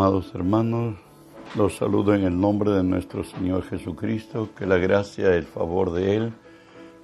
Amados 0.00 0.34
hermanos, 0.34 0.94
los 1.54 1.76
saludo 1.76 2.14
en 2.14 2.22
el 2.22 2.40
nombre 2.40 2.70
de 2.70 2.82
nuestro 2.82 3.22
Señor 3.22 3.64
Jesucristo, 3.64 4.48
que 4.56 4.64
la 4.64 4.78
gracia 4.78 5.26
y 5.26 5.36
el 5.36 5.44
favor 5.44 5.92
de 5.92 6.16
Él 6.16 6.32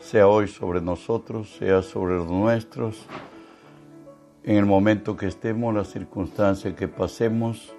sea 0.01 0.29
hoy 0.29 0.49
sobre 0.49 0.81
nosotros, 0.81 1.55
sea 1.59 1.83
sobre 1.83 2.15
los 2.15 2.27
nuestros, 2.27 3.05
en 4.45 4.57
el 4.57 4.65
momento 4.65 5.15
que 5.15 5.27
estemos, 5.27 5.75
la 5.75 5.85
circunstancia 5.85 6.75
que 6.75 6.89
pasemos. 6.89 7.75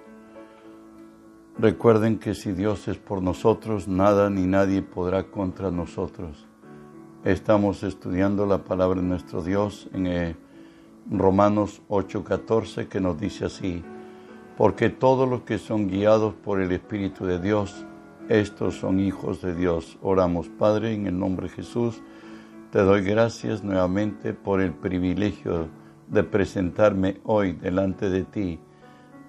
Recuerden 1.58 2.20
que 2.20 2.34
si 2.34 2.52
Dios 2.52 2.86
es 2.86 2.98
por 2.98 3.20
nosotros, 3.20 3.88
nada 3.88 4.30
ni 4.30 4.46
nadie 4.46 4.82
podrá 4.82 5.24
contra 5.24 5.72
nosotros. 5.72 6.46
Estamos 7.24 7.82
estudiando 7.82 8.46
la 8.46 8.58
palabra 8.58 9.00
de 9.00 9.08
nuestro 9.08 9.42
Dios 9.42 9.88
en 9.92 10.06
eh, 10.06 10.36
Romanos 11.10 11.82
8:14 11.88 12.86
que 12.86 13.00
nos 13.00 13.18
dice 13.18 13.46
así 13.46 13.82
porque 14.58 14.90
todos 14.90 15.28
los 15.28 15.42
que 15.42 15.56
son 15.56 15.86
guiados 15.86 16.34
por 16.34 16.60
el 16.60 16.72
Espíritu 16.72 17.24
de 17.24 17.38
Dios, 17.38 17.86
estos 18.28 18.74
son 18.74 18.98
hijos 18.98 19.40
de 19.40 19.54
Dios. 19.54 19.98
Oramos, 20.02 20.48
Padre, 20.48 20.92
en 20.92 21.06
el 21.06 21.16
nombre 21.16 21.46
de 21.46 21.54
Jesús, 21.54 22.02
te 22.72 22.80
doy 22.80 23.04
gracias 23.04 23.62
nuevamente 23.62 24.34
por 24.34 24.60
el 24.60 24.72
privilegio 24.72 25.68
de 26.08 26.24
presentarme 26.24 27.20
hoy 27.22 27.52
delante 27.52 28.10
de 28.10 28.24
ti 28.24 28.58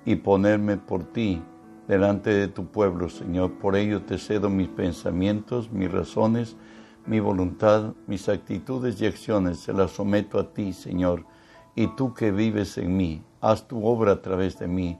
y 0.04 0.16
ponerme 0.16 0.78
por 0.78 1.04
ti 1.04 1.44
delante 1.88 2.32
de 2.32 2.48
tu 2.48 2.66
pueblo, 2.66 3.08
Señor. 3.08 3.52
Por 3.60 3.76
ello 3.76 4.02
te 4.02 4.18
cedo 4.18 4.50
mis 4.50 4.70
pensamientos, 4.70 5.72
mis 5.72 5.91
razones, 5.91 6.58
mi 7.05 7.20
voluntad, 7.20 7.94
mis 8.08 8.27
actitudes 8.30 9.00
y 9.00 9.05
acciones. 9.05 9.60
Se 9.60 9.74
las 9.74 9.91
someto 9.91 10.40
a 10.40 10.52
ti, 10.52 10.74
Señor. 10.74 11.24
Y 11.76 11.86
tú 11.96 12.16
que 12.16 12.32
vives 12.32 12.80
en 12.80 12.98
mí, 12.98 13.21
haz 13.41 13.68
tu 13.68 13.86
obra 13.86 14.14
a 14.14 14.21
través 14.24 14.58
de 14.58 14.68
mí 14.68 14.98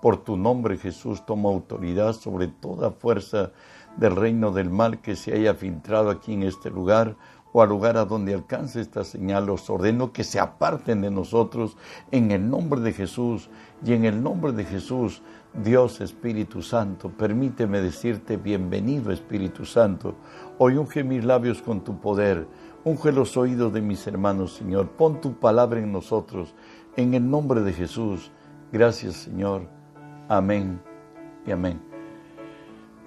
por 0.00 0.24
tu 0.24 0.36
nombre, 0.36 0.78
Jesús, 0.78 1.24
toma 1.26 1.50
autoridad 1.50 2.12
sobre 2.14 2.48
toda 2.48 2.90
fuerza 2.90 3.52
del 3.96 4.16
reino 4.16 4.50
del 4.50 4.70
mal 4.70 5.00
que 5.00 5.16
se 5.16 5.34
haya 5.34 5.54
filtrado 5.54 6.10
aquí 6.10 6.32
en 6.32 6.42
este 6.42 6.70
lugar 6.70 7.16
o 7.52 7.62
al 7.62 7.68
lugar 7.68 7.96
a 7.96 8.04
donde 8.04 8.34
alcance 8.34 8.80
esta 8.80 9.04
señal. 9.04 9.46
Los 9.46 9.68
ordeno 9.68 10.12
que 10.12 10.24
se 10.24 10.40
aparten 10.40 11.02
de 11.02 11.10
nosotros 11.10 11.76
en 12.10 12.30
el 12.30 12.48
nombre 12.48 12.80
de 12.80 12.92
Jesús 12.92 13.50
y 13.84 13.92
en 13.92 14.04
el 14.04 14.22
nombre 14.22 14.52
de 14.52 14.64
Jesús. 14.64 15.22
Dios 15.52 16.00
Espíritu 16.00 16.62
Santo, 16.62 17.10
permíteme 17.10 17.80
decirte 17.80 18.36
bienvenido 18.36 19.10
Espíritu 19.10 19.64
Santo. 19.64 20.14
Hoy 20.58 20.76
unge 20.76 21.02
mis 21.02 21.24
labios 21.24 21.60
con 21.60 21.82
tu 21.82 22.00
poder, 22.00 22.46
unge 22.84 23.10
los 23.10 23.36
oídos 23.36 23.72
de 23.72 23.80
mis 23.80 24.06
hermanos, 24.06 24.54
Señor. 24.54 24.90
Pon 24.90 25.20
tu 25.20 25.34
palabra 25.34 25.80
en 25.80 25.90
nosotros, 25.90 26.54
en 26.96 27.14
el 27.14 27.28
nombre 27.28 27.62
de 27.62 27.72
Jesús. 27.72 28.30
Gracias, 28.70 29.16
Señor. 29.16 29.79
Amén 30.32 30.80
y 31.44 31.50
amén. 31.50 31.80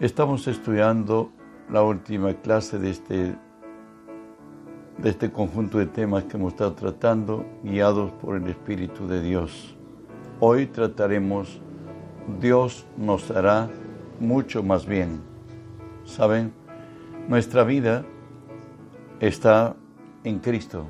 Estamos 0.01 0.45
estudiando 0.49 1.31
la 1.71 1.81
última 1.81 2.33
clase 2.33 2.77
de 2.77 2.89
este, 2.89 3.37
de 4.97 5.09
este 5.09 5.31
conjunto 5.31 5.77
de 5.77 5.85
temas 5.85 6.25
que 6.25 6.35
hemos 6.35 6.51
estado 6.51 6.73
tratando, 6.73 7.45
guiados 7.63 8.11
por 8.11 8.35
el 8.35 8.45
Espíritu 8.49 9.07
de 9.07 9.21
Dios. 9.21 9.73
Hoy 10.41 10.65
trataremos 10.65 11.61
Dios 12.41 12.85
nos 12.97 13.31
hará 13.31 13.69
mucho 14.19 14.61
más 14.61 14.85
bien. 14.85 15.21
¿Saben? 16.03 16.51
Nuestra 17.29 17.63
vida 17.63 18.03
está 19.21 19.77
en 20.25 20.39
Cristo. 20.39 20.87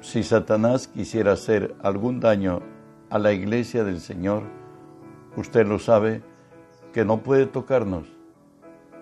Si 0.00 0.22
Satanás 0.22 0.86
quisiera 0.86 1.32
hacer 1.32 1.74
algún 1.82 2.20
daño 2.20 2.60
a 3.10 3.18
la 3.18 3.32
iglesia 3.32 3.82
del 3.82 3.98
Señor, 3.98 4.44
usted 5.38 5.66
lo 5.66 5.78
sabe, 5.78 6.22
que 6.92 7.04
no 7.04 7.22
puede 7.22 7.46
tocarnos. 7.46 8.08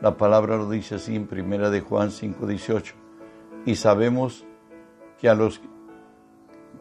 La 0.02 0.16
palabra 0.16 0.56
lo 0.56 0.68
dice 0.68 0.96
así 0.96 1.16
en 1.16 1.26
primera 1.26 1.70
de 1.70 1.80
Juan 1.80 2.10
5:18. 2.10 2.94
Y 3.64 3.76
sabemos 3.76 4.44
que 5.18 5.28
a 5.28 5.34
los 5.34 5.60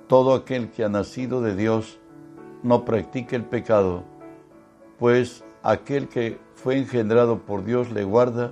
todo 0.08 0.36
aquel 0.36 0.70
que 0.70 0.84
ha 0.84 0.90
nacido 0.90 1.42
de 1.42 1.56
Dios 1.56 2.00
no 2.64 2.86
practica 2.86 3.36
el 3.36 3.46
pecado, 3.46 4.04
pues 5.00 5.44
aquel 5.64 6.10
que 6.10 6.38
fue 6.54 6.78
engendrado 6.78 7.40
por 7.40 7.64
Dios 7.64 7.92
le 7.92 8.04
guarda 8.04 8.52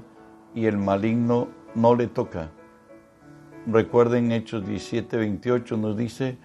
y 0.56 0.66
el 0.66 0.78
maligno 0.78 1.50
no 1.76 1.96
le 1.96 2.08
toca. 2.08 2.52
Recuerden 3.68 4.32
Hechos 4.32 4.66
17:28 4.66 5.78
nos 5.78 5.98
dice, 5.98 6.38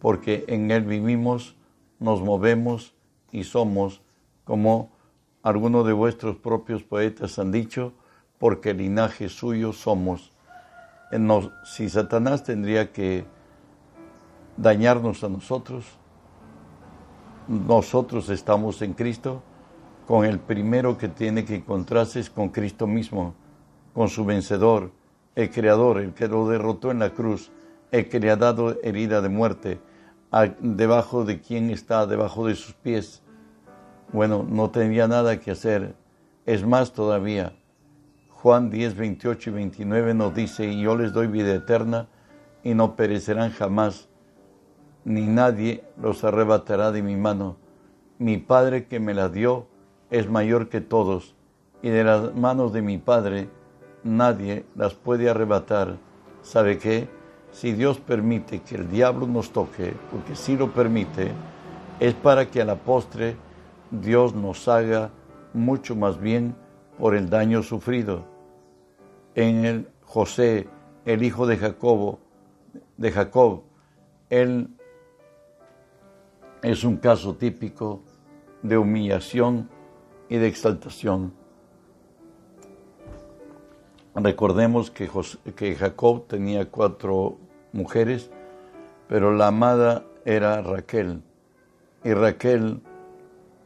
porque 0.00 0.44
en 0.48 0.70
él 0.70 0.84
vivimos, 0.84 1.56
nos 1.98 2.22
movemos 2.22 2.94
y 3.30 3.44
somos 3.44 4.02
como 4.46 4.92
algunos 5.42 5.86
de 5.86 5.92
vuestros 5.92 6.36
propios 6.36 6.82
poetas 6.82 7.38
han 7.38 7.52
dicho, 7.52 7.92
porque 8.38 8.72
linaje 8.72 9.28
suyo 9.28 9.72
somos. 9.72 10.32
si 11.64 11.88
Satanás 11.90 12.44
tendría 12.44 12.92
que 12.92 13.26
dañarnos 14.56 15.22
a 15.24 15.28
nosotros, 15.28 15.84
nosotros 17.48 18.28
estamos 18.30 18.80
en 18.82 18.94
Cristo, 18.94 19.42
con 20.06 20.24
el 20.24 20.38
primero 20.38 20.96
que 20.96 21.08
tiene 21.08 21.44
que 21.44 21.56
encontrarse 21.56 22.20
es 22.20 22.30
con 22.30 22.50
Cristo 22.50 22.86
mismo, 22.86 23.34
con 23.94 24.08
su 24.08 24.24
vencedor, 24.24 24.92
el 25.34 25.50
Creador, 25.50 25.98
el 25.98 26.14
que 26.14 26.28
lo 26.28 26.48
derrotó 26.48 26.92
en 26.92 27.00
la 27.00 27.10
cruz, 27.10 27.50
el 27.90 28.08
que 28.08 28.20
le 28.20 28.30
ha 28.30 28.36
dado 28.36 28.76
herida 28.82 29.20
de 29.20 29.28
muerte, 29.28 29.80
debajo 30.60 31.24
de 31.24 31.40
quien 31.40 31.70
está, 31.70 32.06
debajo 32.06 32.46
de 32.46 32.54
sus 32.54 32.74
pies, 32.74 33.22
bueno, 34.12 34.46
no 34.48 34.70
tenía 34.70 35.08
nada 35.08 35.38
que 35.40 35.50
hacer. 35.50 35.94
Es 36.44 36.64
más 36.64 36.92
todavía, 36.92 37.52
Juan 38.30 38.70
10, 38.70 38.96
28 38.96 39.50
y 39.50 39.52
29 39.52 40.14
nos 40.14 40.34
dice, 40.34 40.66
y 40.66 40.80
yo 40.80 40.96
les 40.96 41.12
doy 41.12 41.26
vida 41.26 41.54
eterna 41.54 42.08
y 42.62 42.74
no 42.74 42.94
perecerán 42.96 43.50
jamás, 43.50 44.08
ni 45.04 45.22
nadie 45.22 45.84
los 46.00 46.24
arrebatará 46.24 46.92
de 46.92 47.02
mi 47.02 47.16
mano. 47.16 47.56
Mi 48.18 48.38
Padre 48.38 48.86
que 48.86 49.00
me 49.00 49.14
la 49.14 49.28
dio 49.28 49.66
es 50.10 50.28
mayor 50.28 50.68
que 50.68 50.80
todos, 50.80 51.34
y 51.82 51.90
de 51.90 52.04
las 52.04 52.34
manos 52.34 52.72
de 52.72 52.82
mi 52.82 52.98
Padre 52.98 53.48
nadie 54.04 54.64
las 54.76 54.94
puede 54.94 55.28
arrebatar. 55.28 55.96
¿Sabe 56.42 56.78
qué? 56.78 57.08
Si 57.50 57.72
Dios 57.72 57.98
permite 57.98 58.60
que 58.62 58.76
el 58.76 58.90
diablo 58.90 59.26
nos 59.26 59.50
toque, 59.50 59.94
porque 60.10 60.36
si 60.36 60.56
lo 60.56 60.72
permite, 60.72 61.32
es 61.98 62.14
para 62.14 62.50
que 62.50 62.62
a 62.62 62.64
la 62.64 62.76
postre 62.76 63.36
Dios 63.90 64.34
nos 64.34 64.68
haga 64.68 65.10
mucho 65.52 65.94
más 65.94 66.20
bien 66.20 66.54
por 66.98 67.14
el 67.14 67.30
daño 67.30 67.62
sufrido. 67.62 68.24
En 69.34 69.64
el 69.64 69.88
José, 70.02 70.68
el 71.04 71.22
hijo 71.22 71.46
de 71.46 71.56
Jacobo, 71.56 72.20
de 72.96 73.12
Jacob, 73.12 73.62
él 74.30 74.68
es 76.62 76.84
un 76.84 76.96
caso 76.96 77.34
típico 77.34 78.02
de 78.62 78.78
humillación 78.78 79.68
y 80.28 80.36
de 80.36 80.48
exaltación. 80.48 81.32
Recordemos 84.14 84.90
que, 84.90 85.10
que 85.54 85.74
Jacob 85.76 86.26
tenía 86.26 86.70
cuatro 86.70 87.36
mujeres, 87.72 88.30
pero 89.08 89.32
la 89.32 89.48
amada 89.48 90.04
era 90.24 90.62
Raquel. 90.62 91.22
Y 92.02 92.14
Raquel 92.14 92.80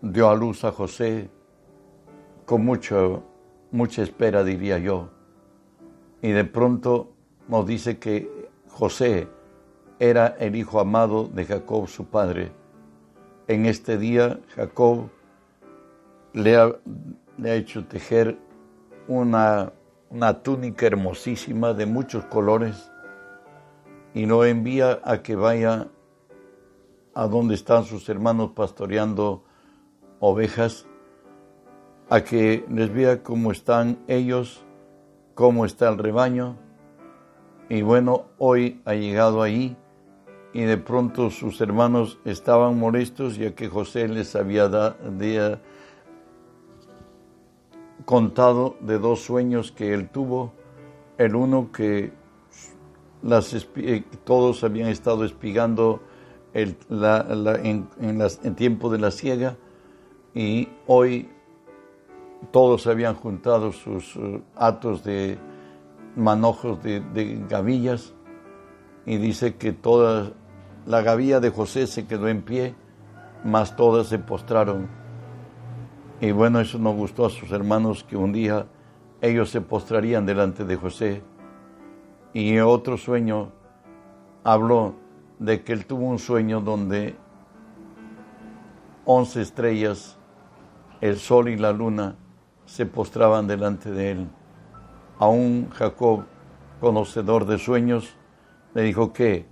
dio 0.03 0.31
a 0.31 0.35
luz 0.35 0.65
a 0.65 0.73
José 0.73 1.31
con 2.47 2.65
mucho, 2.65 3.23
mucha 3.71 4.03
espera, 4.03 4.43
diría 4.43 4.79
yo. 4.79 5.11
Y 6.23 6.31
de 6.33 6.45
pronto 6.45 7.13
nos 7.49 7.67
dice 7.67 7.99
que 7.99 8.49
José 8.69 9.29
era 9.99 10.29
el 10.39 10.57
hijo 10.57 10.81
amado 10.81 11.29
de 11.29 11.45
Jacob, 11.45 11.87
su 11.87 12.07
padre. 12.07 12.53
En 13.47 13.67
este 13.67 13.99
día 13.99 14.41
Jacob 14.55 15.11
le 16.33 16.57
ha, 16.57 16.73
le 17.37 17.51
ha 17.51 17.55
hecho 17.55 17.85
tejer 17.85 18.39
una, 19.09 19.73
una 20.09 20.43
túnica 20.43 20.87
hermosísima 20.87 21.75
de 21.75 21.87
muchos 21.87 22.25
colores 22.27 22.91
y 24.15 24.27
lo 24.27 24.45
envía 24.45 25.01
a 25.05 25.23
que 25.23 25.37
vaya 25.37 25.89
a 27.15 27.27
donde 27.27 27.55
están 27.55 27.85
sus 27.85 28.09
hermanos 28.09 28.53
pastoreando 28.55 29.45
ovejas, 30.21 30.87
a 32.11 32.23
que 32.23 32.65
les 32.69 32.93
vea 32.93 33.23
cómo 33.23 33.53
están 33.53 33.99
ellos, 34.07 34.65
cómo 35.35 35.65
está 35.65 35.89
el 35.89 35.99
rebaño. 35.99 36.57
Y 37.69 37.83
bueno, 37.83 38.27
hoy 38.39 38.83
ha 38.85 38.95
llegado 38.95 39.43
ahí 39.43 39.77
y 40.53 40.63
de 40.63 40.77
pronto 40.77 41.31
sus 41.31 41.61
hermanos 41.61 42.19
estaban 42.25 42.79
molestos 42.79 43.37
ya 43.37 43.55
que 43.55 43.69
José 43.69 44.09
les 44.09 44.35
había 44.35 45.61
contado 48.05 48.77
de 48.81 48.99
dos 48.99 49.21
sueños 49.21 49.71
que 49.71 49.95
él 49.95 50.09
tuvo. 50.09 50.53
El 51.17 51.37
uno 51.37 51.71
que 51.71 52.13
las, 53.23 53.55
eh, 53.77 54.05
todos 54.25 54.65
habían 54.65 54.89
estado 54.89 55.25
espigando 55.25 56.01
el, 56.55 56.77
en, 57.63 57.89
en 58.01 58.55
tiempo 58.57 58.91
de 58.91 58.99
la 58.99 59.13
siega 59.13 59.57
y 60.35 60.69
hoy 60.87 61.29
todos 62.51 62.87
habían 62.87 63.15
juntado 63.15 63.73
sus 63.73 64.17
uh, 64.17 64.41
atos 64.57 65.05
de 65.05 65.39
manojos 66.17 66.83
de, 66.83 67.01
de 67.01 67.45
gavillas 67.49 68.15
y 69.07 69.17
dice 69.17 69.57
que 69.57 69.73
toda 69.73 70.33
la 70.87 71.03
gavilla 71.03 71.41
de 71.41 71.51
José 71.51 71.87
se 71.87 72.07
quedó 72.07 72.29
en 72.29 72.43
pie, 72.43 72.75
mas 73.45 73.77
todas 73.77 74.09
se 74.09 74.19
postraron. 74.19 74.89
Y 76.21 76.33
bueno, 76.33 76.61
eso 76.61 76.79
no 76.79 76.93
gustó 76.93 77.27
a 77.27 77.31
sus 77.31 77.51
hermanos 77.51 78.05
que 78.05 78.17
un 78.17 78.33
día 78.33 78.67
ellos 79.21 79.51
se 79.51 79.61
postrarían 79.61 80.27
delante 80.27 80.65
de 80.65 80.77
José. 80.77 81.23
Y 82.33 82.59
otro 82.59 82.97
sueño 82.97 83.53
habló 84.45 84.95
de 85.39 85.63
que 85.63 85.73
él 85.73 85.87
tuvo 85.87 86.07
un 86.07 86.19
sueño 86.19 86.61
donde 86.61 87.17
once 89.05 89.41
estrellas, 89.41 90.19
el 91.01 91.19
sol 91.19 91.49
y 91.49 91.57
la 91.57 91.73
luna, 91.73 92.17
se 92.67 92.87
postraban 92.87 93.47
delante 93.47 93.91
de 93.91 94.13
él. 94.13 94.29
Aún 95.19 95.71
Jacob, 95.71 96.25
conocedor 96.81 97.47
de 97.47 97.59
sueños, 97.59 98.15
le 98.75 98.83
dijo 98.83 99.13
que 99.13 99.47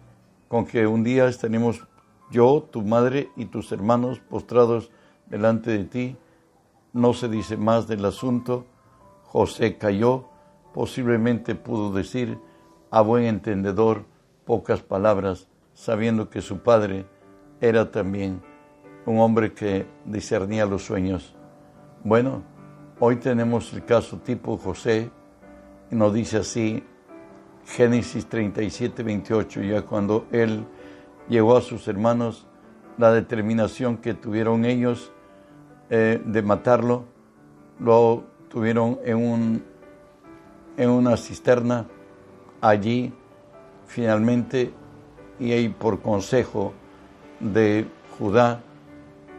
con 0.49 0.67
que 0.67 0.87
un 0.87 1.05
día 1.05 1.27
estaremos 1.27 1.87
yo, 2.31 2.69
tu 2.71 2.83
madre 2.83 3.31
y 3.37 3.47
tus 3.47 3.73
hermanos 3.73 4.21
postrados 4.21 4.91
delante 5.27 5.71
de 5.71 5.85
ti, 5.85 6.17
no 6.93 7.13
se 7.13 7.29
dice 7.29 7.57
más 7.57 7.87
del 7.87 8.05
asunto. 8.05 8.67
José 9.25 9.79
cayó, 9.79 10.29
posiblemente 10.73 11.55
pudo 11.55 11.93
decir 11.93 12.39
a 12.91 13.01
buen 13.01 13.25
entendedor 13.25 14.05
pocas 14.45 14.81
palabras, 14.81 15.49
sabiendo 15.75 16.31
que 16.31 16.41
su 16.41 16.61
padre 16.61 17.07
era 17.61 17.91
también 17.91 18.43
un 19.05 19.19
hombre 19.21 19.53
que 19.53 19.87
discernía 20.05 20.67
los 20.67 20.85
sueños. 20.85 21.35
Bueno, 22.09 22.43
hoy 23.01 23.17
tenemos 23.17 23.71
el 23.75 23.85
caso 23.85 24.17
tipo 24.17 24.57
José, 24.57 25.11
y 25.91 25.95
nos 25.95 26.15
dice 26.15 26.39
así 26.39 26.83
Génesis 27.67 28.25
37, 28.25 29.03
28, 29.03 29.61
ya 29.61 29.83
cuando 29.83 30.25
él 30.33 30.65
llegó 31.29 31.55
a 31.55 31.61
sus 31.61 31.87
hermanos, 31.87 32.47
la 32.97 33.13
determinación 33.13 33.99
que 33.99 34.15
tuvieron 34.15 34.65
ellos 34.65 35.13
eh, 35.91 36.19
de 36.25 36.41
matarlo, 36.41 37.05
lo 37.79 38.25
tuvieron 38.49 38.99
en, 39.05 39.17
un, 39.19 39.65
en 40.79 40.89
una 40.89 41.15
cisterna 41.19 41.89
allí 42.63 43.13
finalmente 43.87 44.73
y 45.39 45.53
ahí 45.53 45.69
por 45.69 46.01
consejo 46.01 46.73
de 47.39 47.87
Judá 48.19 48.63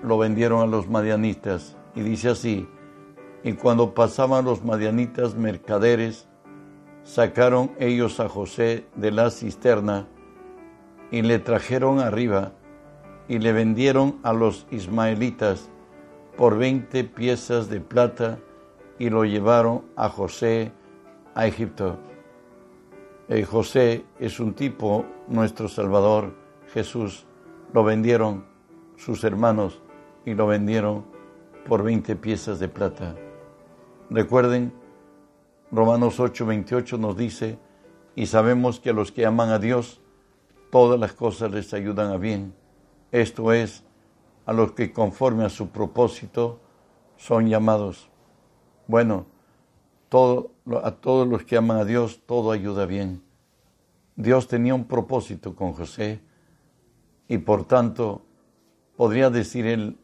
lo 0.04 0.20
vendieron 0.20 0.62
a 0.62 0.68
los 0.68 0.88
madianitas 0.88 1.76
y 2.00 2.02
dice 2.02 2.30
así, 2.30 2.66
y 3.44 3.54
cuando 3.54 3.94
pasaban 3.94 4.46
los 4.46 4.64
madianitas 4.64 5.36
mercaderes, 5.36 6.30
sacaron 7.04 7.72
ellos 7.78 8.22
a 8.22 8.30
José 8.30 8.86
de 8.96 9.12
la 9.12 9.30
cisterna 9.32 10.08
y 11.12 11.24
le 11.24 11.40
trajeron 11.40 12.00
arriba 12.00 12.54
y 13.28 13.40
le 13.40 13.52
vendieron 13.52 14.18
a 14.24 14.32
los 14.32 14.66
ismaelitas 14.72 15.70
por 16.38 16.58
veinte 16.58 17.04
piezas 17.04 17.70
de 17.70 17.82
plata 17.82 18.40
y 18.98 19.10
lo 19.10 19.26
llevaron 19.26 19.84
a 19.98 20.08
José 20.08 20.72
a 21.36 21.48
Egipto. 21.48 21.98
Eh, 23.28 23.44
José 23.44 24.06
es 24.20 24.40
un 24.40 24.54
tipo, 24.54 25.06
nuestro 25.28 25.68
Salvador 25.68 26.34
Jesús, 26.74 27.26
lo 27.74 27.84
vendieron 27.84 28.46
sus 28.96 29.26
hermanos 29.26 29.82
y 30.26 30.34
lo 30.34 30.48
vendieron 30.48 31.09
por 31.70 31.84
veinte 31.84 32.16
piezas 32.16 32.60
de 32.60 32.68
plata. 32.68 33.16
Recuerden 34.10 34.74
Romanos 35.72 36.20
8, 36.20 36.48
28 36.48 36.98
nos 36.98 37.16
dice, 37.16 37.60
y 38.16 38.26
sabemos 38.26 38.80
que 38.80 38.90
a 38.90 38.94
los 38.94 39.12
que 39.12 39.24
aman 39.28 39.50
a 39.50 39.60
Dios, 39.60 40.02
todas 40.72 41.00
las 41.00 41.14
cosas 41.14 41.52
les 41.52 41.72
ayudan 41.76 42.12
a 42.12 42.18
bien. 42.18 42.56
Esto 43.12 43.54
es, 43.54 43.84
a 44.48 44.54
los 44.54 44.72
que 44.72 44.92
conforme 44.92 45.46
a 45.46 45.50
su 45.50 45.70
propósito 45.70 46.60
son 47.18 47.48
llamados. 47.48 48.10
Bueno, 48.88 49.28
a 50.10 50.92
todos 50.92 51.28
los 51.28 51.44
que 51.44 51.56
aman 51.56 51.78
a 51.78 51.86
Dios, 51.86 52.22
todo 52.26 52.52
ayuda 52.52 52.88
bien. 52.88 53.22
Dios 54.16 54.48
tenía 54.48 54.74
un 54.74 54.86
propósito 54.86 55.56
con 55.56 55.74
José 55.74 56.20
y 57.28 57.38
por 57.38 57.66
tanto 57.66 58.24
podría 58.98 59.30
decir 59.30 59.68
él 59.68 60.00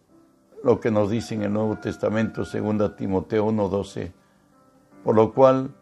lo 0.65 0.79
que 0.79 0.89
nos 0.89 1.11
dice 1.11 1.35
en 1.35 1.43
el 1.43 1.53
Nuevo 1.53 1.77
Testamento, 1.77 2.41
2 2.43 2.95
Timoteo 2.95 3.45
1:12 3.45 4.11
por 5.03 5.15
lo 5.15 5.31
cual 5.31 5.75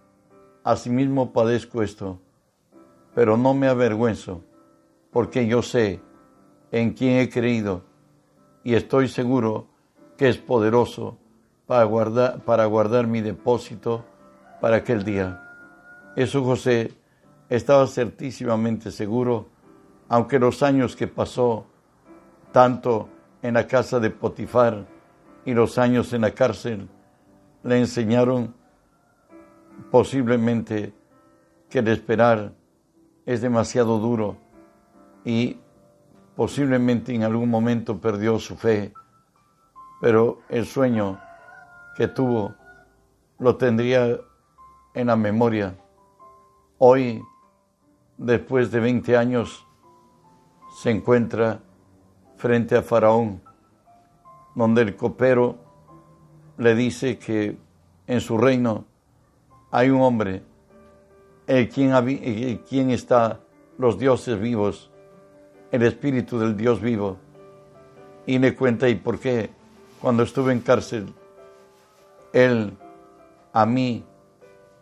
asimismo 0.65 1.31
padezco 1.31 1.81
esto, 1.81 2.19
pero 3.15 3.38
no 3.38 3.53
me 3.53 3.69
avergüenzo, 3.69 4.41
porque 5.09 5.47
yo 5.47 5.62
sé 5.62 6.01
en 6.74 6.91
quién 6.91 7.19
he 7.19 7.30
creído 7.30 7.83
y 8.65 8.74
estoy 8.74 9.07
seguro 9.07 9.68
que 10.18 10.27
es 10.27 10.38
poderoso 10.38 11.18
para 11.65 11.85
guardar, 11.85 12.41
para 12.41 12.65
guardar 12.65 13.07
mi 13.07 13.21
depósito 13.21 14.03
para 14.59 14.75
aquel 14.75 15.06
día. 15.06 15.41
Eso 16.18 16.44
José 16.44 16.91
estaba 17.50 17.88
certísimamente 17.88 18.91
seguro, 18.91 19.47
aunque 20.09 20.39
los 20.39 20.62
años 20.62 20.97
que 20.97 21.07
pasó, 21.07 21.68
tanto 22.51 23.07
en 23.44 23.54
la 23.54 23.68
casa 23.68 24.00
de 24.00 24.10
Potifar 24.10 24.88
y 25.45 25.54
los 25.54 25.78
años 25.78 26.13
en 26.13 26.22
la 26.22 26.31
cárcel, 26.31 26.88
le 27.62 27.78
enseñaron 27.78 28.56
posiblemente 29.92 30.94
que 31.69 31.80
el 31.80 31.90
esperar 31.90 32.54
es 33.25 33.42
demasiado 33.42 34.00
duro 34.00 34.38
y 35.25 35.57
posiblemente 36.36 37.13
en 37.13 37.24
algún 37.24 37.50
momento 37.50 38.00
perdió 38.00 38.40
su 38.40 38.56
fe, 38.56 38.94
pero 40.01 40.40
el 40.50 40.66
sueño 40.66 41.19
que 41.98 42.07
tuvo 42.07 42.56
lo 43.40 43.57
tendría 43.57 44.19
en 44.94 45.07
la 45.07 45.16
memoria. 45.18 45.75
Hoy, 46.78 47.22
después 48.18 48.71
de 48.71 48.80
20 48.80 49.18
años, 49.18 49.68
se 50.81 50.92
encuentra 50.92 51.62
frente 52.44 52.76
a 52.76 52.81
Faraón, 52.81 53.42
donde 54.54 54.81
el 54.81 54.97
copero 54.97 55.56
le 56.57 56.76
dice 56.76 57.18
que 57.18 57.56
en 58.06 58.19
su 58.19 58.38
reino 58.38 58.83
hay 59.71 59.90
un 59.90 60.02
hombre 60.02 60.44
en 61.47 61.68
quien, 61.68 62.57
quien 62.68 62.90
está 62.90 63.40
los 63.78 63.97
dioses 63.97 64.38
vivos, 64.42 64.92
el 65.71 65.83
espíritu 65.83 66.38
del 66.38 66.57
Dios 66.57 66.81
vivo. 66.81 67.16
Y 68.26 68.40
le 68.40 68.54
cuenta, 68.54 68.90
¿y 68.90 68.95
por 68.95 69.19
qué? 69.19 69.50
Cuando 70.02 70.23
estuve 70.23 70.52
en 70.52 70.59
cárcel, 70.59 71.14
él 72.33 72.73
a 73.54 73.66
mí 73.66 74.04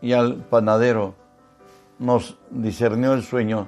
y 0.01 0.13
al 0.13 0.37
panadero 0.45 1.13
nos 1.99 2.39
discernió 2.49 3.13
el 3.13 3.21
sueño 3.21 3.67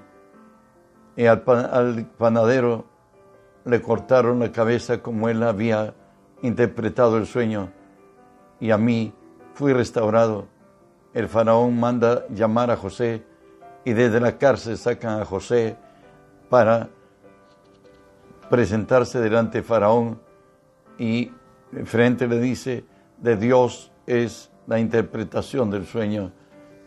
y 1.15 1.27
al, 1.27 1.43
al 1.47 2.07
panadero 2.17 2.91
le 3.65 3.81
cortaron 3.81 4.39
la 4.39 4.51
cabeza 4.51 5.01
como 5.01 5.29
él 5.29 5.43
había 5.43 5.93
interpretado 6.41 7.17
el 7.17 7.25
sueño 7.25 7.71
y 8.59 8.71
a 8.71 8.77
mí 8.77 9.13
fui 9.53 9.73
restaurado 9.73 10.47
el 11.13 11.27
faraón 11.27 11.79
manda 11.79 12.25
llamar 12.29 12.71
a 12.71 12.75
José 12.75 13.23
y 13.85 13.93
desde 13.93 14.19
la 14.19 14.37
cárcel 14.37 14.77
sacan 14.77 15.21
a 15.21 15.25
José 15.25 15.77
para 16.49 16.89
presentarse 18.49 19.19
delante 19.19 19.59
de 19.59 19.63
faraón 19.63 20.19
y 20.97 21.31
frente 21.85 22.27
le 22.27 22.39
dice, 22.39 22.85
de 23.17 23.37
Dios 23.37 23.91
es 24.05 24.51
la 24.67 24.79
interpretación 24.79 25.71
del 25.71 25.85
sueño. 25.85 26.31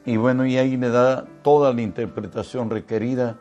Y 0.05 0.17
bueno, 0.17 0.47
y 0.47 0.57
ahí 0.59 0.77
le 0.77 0.91
da 0.91 1.27
toda 1.43 1.73
la 1.73 1.83
interpretación 1.83 2.71
requerida 2.71 3.39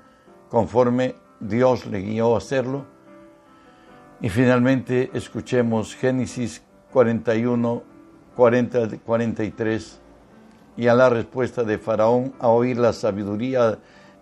conforme 0.49 1.15
Dios 1.39 1.85
le 1.85 2.01
guió 2.01 2.33
a 2.35 2.39
hacerlo. 2.39 2.85
Y 4.25 4.29
finalmente 4.29 5.11
escuchemos 5.13 5.93
Génesis 5.93 6.63
41, 6.91 7.83
40, 8.35 8.97
43 9.05 10.01
y 10.77 10.87
a 10.87 10.95
la 10.95 11.11
respuesta 11.11 11.63
de 11.63 11.77
Faraón 11.77 12.33
a 12.39 12.47
oír 12.47 12.79
la 12.79 12.91
sabiduría 12.91 13.77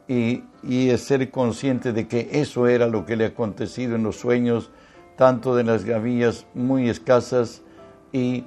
y, 0.06 0.44
y 0.62 0.90
ser 0.98 1.32
consciente 1.32 1.94
de 1.94 2.10
que 2.10 2.28
eso 2.34 2.68
era 2.68 2.88
lo 2.88 3.06
que 3.06 3.16
le 3.16 3.24
ha 3.24 3.28
acontecido 3.30 3.96
en 3.96 4.04
los 4.04 4.18
sueños, 4.18 4.72
tanto 5.16 5.56
de 5.56 5.64
las 5.64 5.86
gavillas 5.86 6.48
muy 6.54 6.90
escasas 6.90 7.62
y 8.12 8.44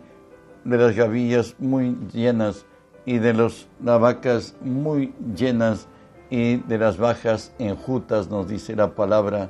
de 0.62 0.76
las 0.76 0.94
gavillas 0.94 1.56
muy 1.58 1.96
llenas 2.12 2.66
y 3.06 3.16
de 3.16 3.32
las 3.32 3.66
vacas 3.80 4.54
muy 4.60 5.14
llenas 5.34 5.88
y 6.28 6.56
de 6.56 6.76
las 6.76 6.98
bajas 6.98 7.54
enjutas, 7.58 8.28
nos 8.28 8.46
dice 8.46 8.76
la 8.76 8.94
palabra. 8.94 9.48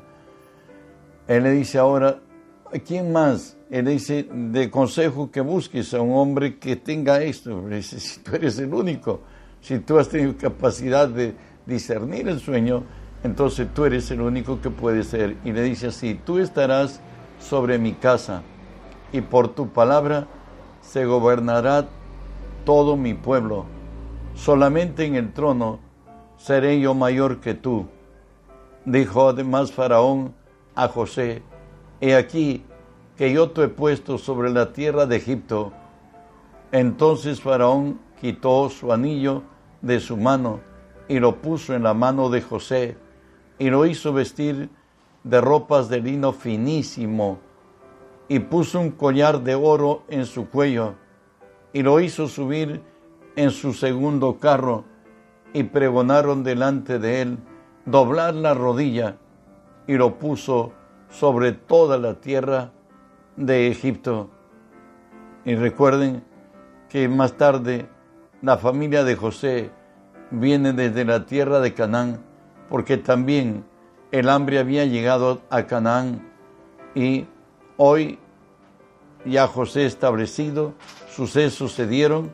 Él 1.29 1.43
le 1.43 1.51
dice 1.51 1.79
ahora, 1.79 2.21
¿quién 2.85 3.13
más 3.13 3.57
él 3.69 3.87
dice, 3.87 4.29
de 4.31 4.71
consejo 4.71 5.31
que 5.31 5.41
busques 5.41 5.93
a 5.93 6.01
un 6.01 6.17
hombre 6.17 6.59
que 6.59 6.77
tenga 6.77 7.21
esto. 7.23 7.69
Dice, 7.69 7.99
si 8.01 8.21
tú 8.21 8.37
eres 8.37 8.59
el 8.59 8.73
único, 8.73 9.21
si 9.61 9.79
tú 9.81 9.99
has 9.99 10.09
tenido 10.09 10.37
capacidad 10.37 11.09
de 11.09 11.35
discernir 11.67 12.29
el 12.29 12.39
sueño, 12.39 12.85
entonces 13.25 13.67
tú 13.75 13.85
eres 13.85 14.11
el 14.11 14.21
único 14.21 14.61
que 14.61 14.71
puede 14.71 15.03
ser. 15.03 15.37
Y 15.45 15.53
le 15.53 15.63
dice 15.63 15.89
así, 15.89 16.21
tú 16.25 16.39
estarás 16.39 17.01
sobre 17.41 17.79
mi 17.79 17.93
casa 17.93 18.43
y 19.13 19.21
por 19.21 19.49
tu 19.49 19.71
palabra 19.71 20.29
se 20.81 21.05
gobernará 21.05 21.89
todo 22.65 22.97
mi 22.97 23.15
pueblo. 23.15 23.67
Solamente 24.35 25.07
en 25.07 25.17
el 25.17 25.33
trono 25.33 25.81
seré 26.37 26.79
yo 26.81 26.95
mayor 26.95 27.41
que 27.41 27.55
tú. 27.55 27.89
Dijo 28.85 29.29
además 29.29 29.73
Faraón 29.73 30.35
a 30.77 30.89
José, 30.89 31.43
he 32.01 32.15
aquí 32.15 32.63
que 33.17 33.33
yo 33.33 33.51
te 33.51 33.65
he 33.65 33.69
puesto 33.69 34.19
sobre 34.19 34.51
la 34.51 34.73
tierra 34.73 35.07
de 35.07 35.17
Egipto. 35.17 35.73
Entonces 36.71 37.41
Faraón 37.41 37.99
quitó 38.21 38.69
su 38.69 38.93
anillo 38.93 39.43
de 39.81 40.01
su 40.01 40.17
mano 40.17 40.61
y 41.09 41.19
lo 41.19 41.37
puso 41.37 41.75
en 41.75 41.83
la 41.83 41.95
mano 41.95 42.29
de 42.29 42.43
José 42.43 42.97
y 43.59 43.71
lo 43.71 43.87
hizo 43.87 44.13
vestir 44.13 44.69
de 45.25 45.41
ropas 45.41 45.89
de 45.89 46.01
lino 46.01 46.33
finísimo 46.33 47.39
y 48.29 48.41
puso 48.41 48.81
un 48.81 48.91
collar 48.91 49.43
de 49.43 49.55
oro 49.55 50.03
en 50.09 50.27
su 50.27 50.49
cuello 50.49 50.95
y 51.73 51.83
lo 51.83 52.01
hizo 52.01 52.29
subir 52.29 52.83
en 53.37 53.51
su 53.51 53.73
segundo 53.73 54.39
carro 54.39 54.85
y 55.55 55.63
pregonaron 55.63 56.45
delante 56.45 56.99
de 56.99 57.23
él 57.23 57.39
doblar 57.87 58.35
la 58.35 58.53
rodilla 58.53 59.19
y 59.87 59.95
lo 59.95 60.19
puso 60.19 60.73
sobre 61.11 61.53
toda 61.53 61.99
la 61.99 62.15
tierra 62.15 62.73
de 63.37 63.69
Egipto. 63.69 64.31
Y 65.45 65.55
recuerden 65.55 66.25
que 66.89 67.09
más 67.09 67.35
tarde 67.35 67.89
la 68.43 68.59
familia 68.59 69.05
de 69.05 69.17
José 69.17 69.71
viene 70.31 70.73
desde 70.73 71.05
la 71.05 71.27
tierra 71.27 71.61
de 71.61 71.75
Canaán, 71.75 72.21
porque 72.69 72.97
también 72.97 73.65
el 74.11 74.29
hambre 74.29 74.59
había 74.59 74.85
llegado 74.85 75.43
a 75.51 75.65
Canaán 75.65 76.29
y 76.95 77.27
hoy 77.77 78.19
ya 79.25 79.47
José 79.47 79.87
establecido, 79.87 80.75
sucesos 81.09 81.73
se 81.73 81.87
dieron, 81.87 82.31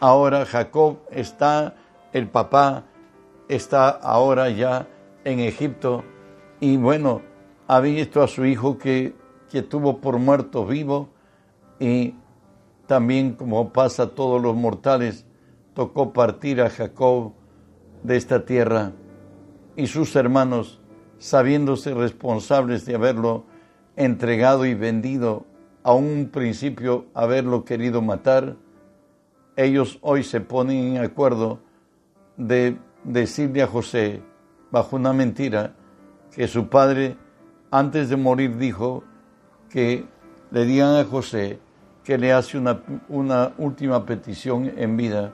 ahora 0.00 0.44
Jacob 0.46 0.98
está, 1.10 1.74
el 2.12 2.28
papá 2.28 2.84
está 3.48 3.88
ahora 3.88 4.50
ya 4.50 4.86
en 5.24 5.40
Egipto 5.40 6.04
y 6.60 6.76
bueno, 6.76 7.22
ha 7.66 7.80
visto 7.80 8.22
a 8.22 8.28
su 8.28 8.44
hijo 8.44 8.78
que, 8.78 9.14
que 9.50 9.62
tuvo 9.62 10.00
por 10.00 10.18
muerto 10.18 10.66
vivo 10.66 11.08
y 11.78 12.14
también 12.86 13.34
como 13.34 13.72
pasa 13.72 14.04
a 14.04 14.10
todos 14.10 14.40
los 14.40 14.54
mortales, 14.54 15.26
tocó 15.74 16.12
partir 16.12 16.60
a 16.60 16.70
Jacob 16.70 17.32
de 18.02 18.16
esta 18.16 18.44
tierra 18.44 18.92
y 19.76 19.86
sus 19.88 20.16
hermanos, 20.16 20.80
sabiéndose 21.18 21.92
responsables 21.94 22.86
de 22.86 22.94
haberlo 22.94 23.44
entregado 23.96 24.64
y 24.66 24.74
vendido 24.74 25.44
a 25.82 25.92
un 25.92 26.30
principio 26.32 27.06
haberlo 27.14 27.64
querido 27.64 28.02
matar, 28.02 28.56
ellos 29.56 29.98
hoy 30.02 30.22
se 30.22 30.40
ponen 30.40 30.96
en 30.96 31.04
acuerdo 31.04 31.60
de 32.36 32.78
decirle 33.04 33.62
a 33.62 33.66
José, 33.66 34.22
bajo 34.70 34.96
una 34.96 35.12
mentira, 35.12 35.74
que 36.36 36.46
su 36.48 36.68
padre 36.68 37.16
antes 37.70 38.10
de 38.10 38.16
morir 38.16 38.58
dijo 38.58 39.02
que 39.70 40.04
le 40.50 40.66
digan 40.66 40.96
a 40.96 41.04
José 41.04 41.58
que 42.04 42.18
le 42.18 42.30
hace 42.34 42.58
una, 42.58 42.82
una 43.08 43.54
última 43.56 44.04
petición 44.04 44.70
en 44.76 44.98
vida, 44.98 45.32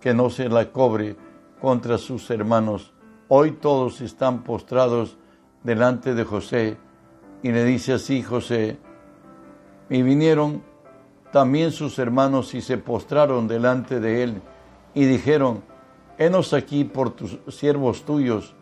que 0.00 0.14
no 0.14 0.30
se 0.30 0.48
la 0.48 0.72
cobre 0.72 1.16
contra 1.60 1.98
sus 1.98 2.30
hermanos. 2.30 2.94
Hoy 3.28 3.52
todos 3.52 4.00
están 4.00 4.42
postrados 4.42 5.18
delante 5.62 6.14
de 6.14 6.24
José 6.24 6.78
y 7.42 7.52
le 7.52 7.64
dice 7.64 7.92
así 7.92 8.22
José, 8.22 8.78
y 9.90 10.00
vinieron 10.00 10.62
también 11.30 11.72
sus 11.72 11.98
hermanos 11.98 12.54
y 12.54 12.62
se 12.62 12.78
postraron 12.78 13.48
delante 13.48 14.00
de 14.00 14.22
él 14.22 14.42
y 14.94 15.04
dijeron, 15.04 15.62
Henos 16.16 16.54
aquí 16.54 16.84
por 16.84 17.10
tus 17.10 17.38
siervos 17.48 18.04
tuyos. 18.04 18.56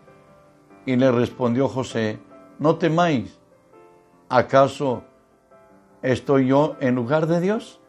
Y 0.86 0.96
le 0.96 1.10
respondió 1.10 1.68
José, 1.68 2.20
no 2.60 2.76
temáis, 2.76 3.38
¿acaso 4.28 5.02
estoy 6.00 6.46
yo 6.46 6.76
en 6.80 6.94
lugar 6.94 7.26
de 7.26 7.40
Dios? 7.40 7.80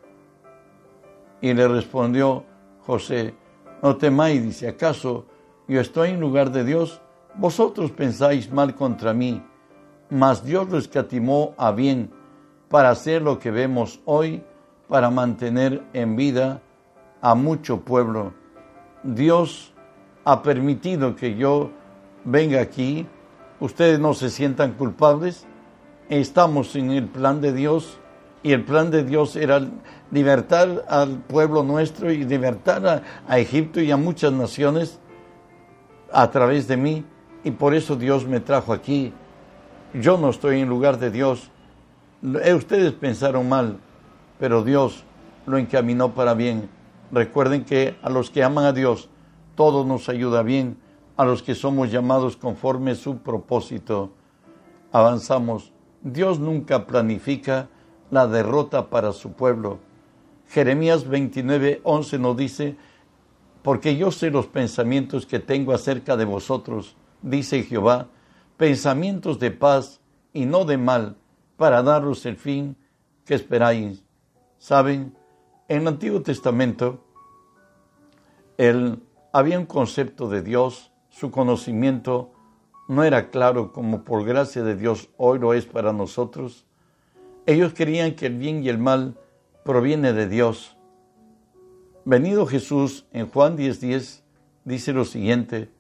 Y 1.40 1.54
le 1.54 1.68
respondió 1.68 2.44
José, 2.86 3.36
no 3.84 3.96
temáis, 3.98 4.44
dice, 4.44 4.68
¿acaso 4.68 5.26
yo 5.68 5.80
estoy 5.80 6.10
en 6.10 6.20
lugar 6.20 6.52
de 6.52 6.64
Dios? 6.64 7.00
Vosotros 7.36 7.92
pensáis 7.92 8.52
mal 8.52 8.74
contra 8.74 9.14
mí, 9.14 9.44
mas 10.10 10.44
Dios 10.44 10.68
lo 10.70 10.80
escatimó 10.80 11.54
a 11.58 11.72
bien 11.72 12.12
para 12.68 12.90
hacer 12.90 13.22
lo 13.22 13.38
que 13.38 13.52
vemos 13.52 14.00
hoy, 14.06 14.44
para 14.88 15.12
mantener 15.12 15.84
en 15.94 16.16
vida 16.16 16.62
a 17.22 17.36
mucho 17.36 17.82
pueblo. 17.82 18.34
Dios 19.04 19.74
ha 20.26 20.42
permitido 20.42 21.16
que 21.16 21.36
yo 21.36 21.72
venga 22.28 22.60
aquí, 22.60 23.08
ustedes 23.62 24.00
no 24.00 24.14
se 24.14 24.30
sientan 24.30 24.74
culpables, 24.74 25.46
estamos 26.10 26.76
en 26.76 26.92
el 26.92 27.06
plan 27.06 27.40
de 27.40 27.54
Dios 27.54 28.00
y 28.44 28.52
el 28.52 28.66
plan 28.66 28.92
de 28.92 29.06
Dios 29.06 29.38
era 29.38 29.62
libertar 30.12 30.84
al 30.90 31.20
pueblo 31.20 31.64
nuestro 31.64 32.12
y 32.12 32.26
libertar 32.26 33.04
a, 33.28 33.40
Egipto 33.40 33.80
y 33.80 33.92
a 33.92 33.98
muchas 33.98 34.34
naciones 34.34 35.00
a 36.12 36.30
través 36.30 36.68
de 36.68 36.76
mí 36.76 37.06
y 37.46 37.52
por 37.52 37.74
eso 37.74 37.96
Dios 37.96 38.28
me 38.28 38.42
trajo 38.42 38.74
aquí. 38.74 39.14
Yo 39.94 40.18
no 40.18 40.30
estoy 40.30 40.60
en 40.60 40.68
lugar 40.68 41.00
de 41.00 41.12
Dios, 41.12 41.50
eh, 42.44 42.54
ustedes 42.54 42.92
pensaron 42.92 43.48
mal, 43.48 43.80
pero 44.38 44.66
Dios 44.66 45.06
lo 45.46 45.58
encaminó 45.58 46.14
para 46.14 46.34
bien. 46.34 46.70
Recuerden 47.10 47.64
que 47.64 47.96
a 48.02 48.10
los 48.10 48.30
que 48.30 48.44
aman 48.44 48.66
a 48.66 48.74
Dios, 48.74 49.10
todo 49.56 49.86
nos 49.86 50.10
ayuda 50.10 50.44
bien, 50.44 50.78
a 51.18 51.26
los 51.26 51.44
que 51.44 51.56
somos 51.56 51.92
llamados 51.92 52.38
conforme 52.38 52.96
su 52.96 53.18
propósito. 53.18 54.12
Avanzamos. 54.92 55.74
Dios 56.02 56.40
nunca 56.40 56.86
planifica 56.86 57.70
la 58.12 58.28
derrota 58.28 58.90
para 58.90 59.12
su 59.12 59.34
pueblo. 59.34 59.80
Jeremías 60.48 61.08
29, 61.08 61.82
11 61.84 62.20
nos 62.20 62.38
dice, 62.38 62.78
porque 63.64 63.98
yo 63.98 64.12
sé 64.12 64.30
los 64.30 64.48
pensamientos 64.48 65.26
que 65.26 65.40
tengo 65.40 65.74
acerca 65.74 66.16
de 66.16 66.24
vosotros, 66.24 66.96
dice 67.22 67.64
Jehová, 67.64 68.08
pensamientos 68.56 69.40
de 69.40 69.52
paz 69.52 70.00
y 70.32 70.46
no 70.46 70.64
de 70.64 70.78
mal, 70.78 71.18
para 71.58 71.84
daros 71.84 72.26
el 72.26 72.38
fin 72.38 72.78
que 73.26 73.34
esperáis. 73.34 74.04
Saben, 74.58 75.18
en 75.68 75.82
el 75.82 75.88
Antiguo 75.88 76.22
Testamento 76.22 77.04
el, 78.58 79.04
había 79.34 79.60
un 79.60 79.66
concepto 79.66 80.30
de 80.30 80.42
Dios, 80.42 80.92
su 81.20 81.32
conocimiento 81.32 82.32
no 82.88 83.04
era 83.04 83.32
claro 83.32 83.74
como 83.74 84.04
por 84.04 84.24
gracia 84.24 84.62
de 84.62 84.76
Dios 84.76 85.10
hoy 85.18 85.40
lo 85.40 85.56
es 85.56 85.66
para 85.66 85.92
nosotros. 85.92 86.68
Ellos 87.48 87.74
creían 87.76 88.14
que 88.14 88.28
el 88.28 88.38
bien 88.38 88.64
y 88.64 88.70
el 88.70 88.78
mal 88.78 89.18
proviene 89.66 90.14
de 90.14 90.28
Dios. 90.28 90.78
Venido 92.06 92.46
Jesús 92.46 93.08
en 93.14 93.28
Juan 93.30 93.58
10:10 93.58 93.80
10, 93.80 94.24
dice 94.64 94.94
lo 94.94 95.06
siguiente, 95.06 95.72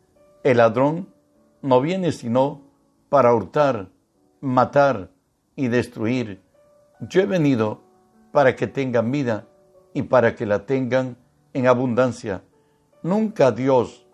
el 0.43 0.57
ladrón 0.57 1.13
no 1.61 1.81
viene 1.81 2.11
sino 2.13 2.63
para 3.07 3.31
hurtar, 3.31 3.89
matar 4.41 5.11
y 5.55 5.67
destruir. 5.67 6.41
Yo 6.99 7.21
he 7.21 7.27
venido 7.27 7.83
para 8.31 8.55
que 8.55 8.65
tengan 8.65 9.11
vida 9.11 9.45
y 9.93 10.01
para 10.01 10.35
que 10.35 10.47
la 10.47 10.65
tengan 10.65 11.15
en 11.53 11.67
abundancia. 11.67 12.41
Nunca 13.03 13.51
Dios 13.51 14.06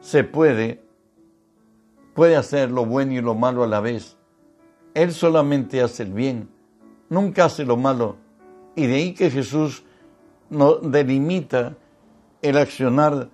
se 0.00 0.24
puede, 0.24 0.82
puede 2.14 2.36
hacer 2.36 2.70
lo 2.70 2.84
bueno 2.84 3.12
y 3.12 3.20
lo 3.20 3.34
malo 3.34 3.62
a 3.62 3.66
la 3.66 3.80
vez. 3.80 4.16
Él 4.94 5.12
solamente 5.12 5.82
hace 5.82 6.02
el 6.02 6.12
bien, 6.12 6.48
nunca 7.08 7.44
hace 7.46 7.64
lo 7.64 7.76
malo. 7.76 8.16
Y 8.74 8.86
de 8.86 8.94
ahí 8.94 9.14
que 9.14 9.30
Jesús 9.30 9.84
no 10.48 10.76
delimita 10.76 11.76
el 12.42 12.56
accionar 12.56 13.30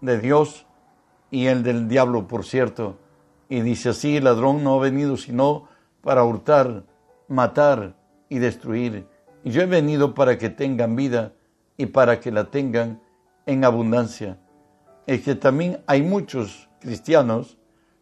de 0.00 0.18
Dios 0.18 0.66
y 1.30 1.46
el 1.46 1.62
del 1.62 1.88
diablo, 1.88 2.26
por 2.26 2.44
cierto. 2.44 2.98
Y 3.48 3.60
dice 3.60 3.90
así, 3.90 4.16
el 4.16 4.24
ladrón 4.24 4.62
no 4.62 4.74
ha 4.74 4.80
venido 4.80 5.16
sino 5.16 5.68
para 6.02 6.24
hurtar, 6.24 6.84
matar 7.28 7.96
y 8.28 8.38
destruir. 8.38 9.06
Y 9.44 9.50
yo 9.50 9.62
he 9.62 9.66
venido 9.66 10.14
para 10.14 10.38
que 10.38 10.50
tengan 10.50 10.96
vida 10.96 11.32
y 11.76 11.86
para 11.86 12.20
que 12.20 12.30
la 12.30 12.50
tengan 12.50 13.00
en 13.46 13.64
abundancia. 13.64 14.38
Es 15.06 15.22
que 15.22 15.34
también 15.34 15.80
hay 15.86 16.02
muchos 16.02 16.68
cristianos 16.80 17.58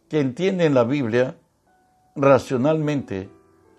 que 0.09 0.21
entienden 0.21 0.75
la 0.75 0.85
Biblia 0.85 1.37
racionalmente 2.17 3.31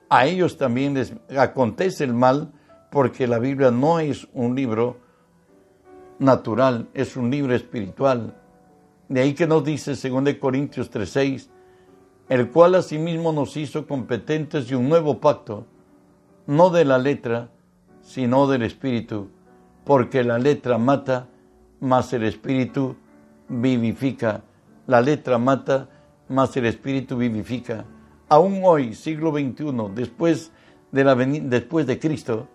a 0.09 0.25
ellos 0.25 0.57
también 0.57 0.95
les 0.95 1.13
acontece 1.37 2.03
el 2.03 2.15
mal 2.15 2.51
porque 2.89 3.27
la 3.27 3.37
Biblia 3.37 3.69
no 3.69 3.99
es 3.99 4.27
un 4.33 4.55
libro 4.55 4.97
natural, 6.17 6.89
es 6.95 7.15
un 7.15 7.29
libro 7.29 7.53
espiritual. 7.53 8.35
De 9.07 9.21
ahí 9.21 9.35
que 9.35 9.45
nos 9.45 9.63
dice 9.63 9.93
2 9.93 10.33
Corintios 10.39 10.89
3:6, 10.89 11.49
el 12.27 12.49
cual 12.49 12.75
asimismo 12.75 13.31
nos 13.31 13.55
hizo 13.55 13.85
competentes 13.85 14.67
de 14.67 14.75
un 14.75 14.89
nuevo 14.89 15.19
pacto, 15.19 15.67
no 16.47 16.71
de 16.71 16.85
la 16.85 16.97
letra, 16.97 17.51
sino 18.01 18.47
del 18.47 18.63
espíritu, 18.63 19.29
porque 19.85 20.23
la 20.23 20.39
letra 20.39 20.79
mata, 20.79 21.27
mas 21.79 22.11
el 22.13 22.23
espíritu 22.23 22.95
vivifica. 23.49 24.43
La 24.87 25.01
letra 25.01 25.37
mata, 25.37 25.89
mas 26.29 26.55
el 26.57 26.65
espíritu 26.65 27.17
vivifica. 27.17 27.85
Aún 28.29 28.61
hoy, 28.63 28.93
siglo 28.93 29.31
XXI, 29.31 29.93
después 29.93 30.51
de, 30.91 31.03
la, 31.03 31.15
después 31.15 31.85
de 31.87 31.99
Cristo, 31.99 32.47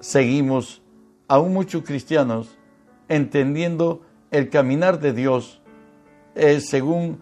seguimos, 0.00 0.82
aún 1.28 1.52
muchos 1.52 1.82
cristianos, 1.84 2.58
entendiendo 3.08 4.02
el 4.30 4.50
caminar 4.50 5.00
de 5.00 5.12
Dios, 5.12 5.60
eh, 6.34 6.60
según, 6.60 7.20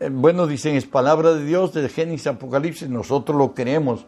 eh, 0.00 0.10
bueno, 0.12 0.46
dicen, 0.46 0.76
es 0.76 0.86
palabra 0.86 1.34
de 1.34 1.44
Dios, 1.44 1.72
de 1.72 1.88
Génesis, 1.88 2.26
Apocalipsis, 2.26 2.88
nosotros 2.88 3.36
lo 3.36 3.54
creemos, 3.54 4.06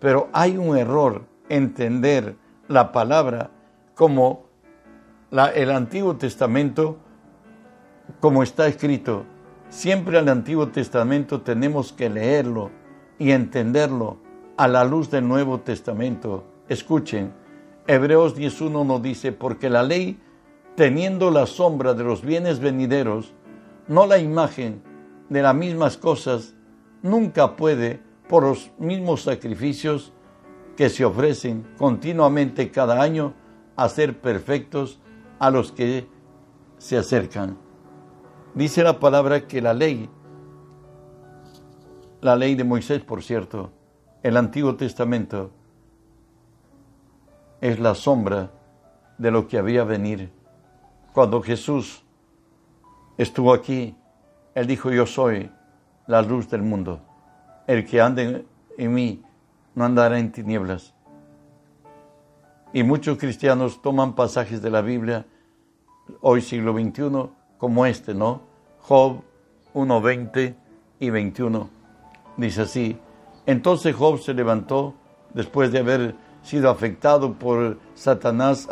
pero 0.00 0.28
hay 0.32 0.56
un 0.56 0.76
error 0.76 1.26
entender 1.48 2.36
la 2.68 2.92
palabra 2.92 3.50
como 3.94 4.45
el 5.30 5.70
Antiguo 5.70 6.16
Testamento, 6.16 6.98
como 8.20 8.42
está 8.42 8.66
escrito. 8.66 9.24
Siempre 9.68 10.18
al 10.18 10.28
Antiguo 10.28 10.68
Testamento 10.68 11.40
tenemos 11.40 11.92
que 11.92 12.08
leerlo 12.08 12.70
y 13.18 13.32
entenderlo 13.32 14.18
a 14.56 14.68
la 14.68 14.84
luz 14.84 15.10
del 15.10 15.26
Nuevo 15.26 15.60
Testamento. 15.60 16.44
Escuchen, 16.68 17.32
Hebreos 17.86 18.36
10.1 18.36 18.86
nos 18.86 19.02
dice, 19.02 19.32
porque 19.32 19.68
la 19.68 19.82
ley, 19.82 20.20
teniendo 20.76 21.30
la 21.30 21.46
sombra 21.46 21.94
de 21.94 22.04
los 22.04 22.22
bienes 22.22 22.60
venideros, 22.60 23.34
no 23.88 24.06
la 24.06 24.18
imagen 24.18 24.82
de 25.28 25.42
las 25.42 25.54
mismas 25.54 25.96
cosas, 25.96 26.54
nunca 27.02 27.56
puede, 27.56 28.00
por 28.28 28.44
los 28.44 28.70
mismos 28.78 29.22
sacrificios 29.22 30.12
que 30.76 30.88
se 30.88 31.04
ofrecen 31.04 31.66
continuamente 31.76 32.70
cada 32.70 33.00
año, 33.00 33.34
hacer 33.76 34.20
perfectos 34.20 35.00
a 35.38 35.50
los 35.50 35.72
que 35.72 36.08
se 36.78 36.96
acercan. 36.96 37.56
Dice 38.54 38.82
la 38.82 38.98
palabra 38.98 39.46
que 39.46 39.60
la 39.60 39.74
ley, 39.74 40.08
la 42.20 42.36
ley 42.36 42.54
de 42.54 42.64
Moisés, 42.64 43.02
por 43.02 43.22
cierto, 43.22 43.70
el 44.22 44.36
Antiguo 44.36 44.76
Testamento, 44.76 45.50
es 47.60 47.78
la 47.78 47.94
sombra 47.94 48.50
de 49.18 49.30
lo 49.30 49.46
que 49.46 49.58
había 49.58 49.84
venir. 49.84 50.30
Cuando 51.12 51.42
Jesús 51.42 52.04
estuvo 53.16 53.52
aquí, 53.52 53.96
Él 54.54 54.66
dijo, 54.66 54.90
yo 54.90 55.06
soy 55.06 55.50
la 56.06 56.22
luz 56.22 56.50
del 56.50 56.62
mundo. 56.62 57.00
El 57.66 57.86
que 57.86 58.00
ande 58.00 58.46
en 58.78 58.94
mí 58.94 59.22
no 59.74 59.84
andará 59.84 60.18
en 60.18 60.32
tinieblas. 60.32 60.95
Y 62.76 62.82
muchos 62.82 63.16
cristianos 63.16 63.80
toman 63.80 64.14
pasajes 64.14 64.60
de 64.60 64.68
la 64.68 64.82
Biblia, 64.82 65.24
hoy 66.20 66.42
siglo 66.42 66.74
XXI, 66.74 67.30
como 67.56 67.86
este, 67.86 68.12
¿no? 68.12 68.42
Job 68.82 69.22
1, 69.72 70.02
20 70.02 70.54
y 71.00 71.08
21. 71.08 71.70
Dice 72.36 72.60
así, 72.60 72.98
entonces 73.46 73.96
Job 73.96 74.20
se 74.20 74.34
levantó 74.34 74.92
después 75.32 75.72
de 75.72 75.78
haber 75.78 76.16
sido 76.42 76.68
afectado 76.68 77.32
por 77.32 77.78
Satanás, 77.94 78.68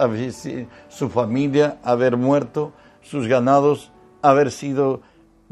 su 0.91 1.09
familia 1.09 1.79
haber 1.83 2.19
muerto, 2.19 2.75
sus 3.01 3.27
ganados 3.27 3.91
haber 4.21 4.51
sido 4.51 5.01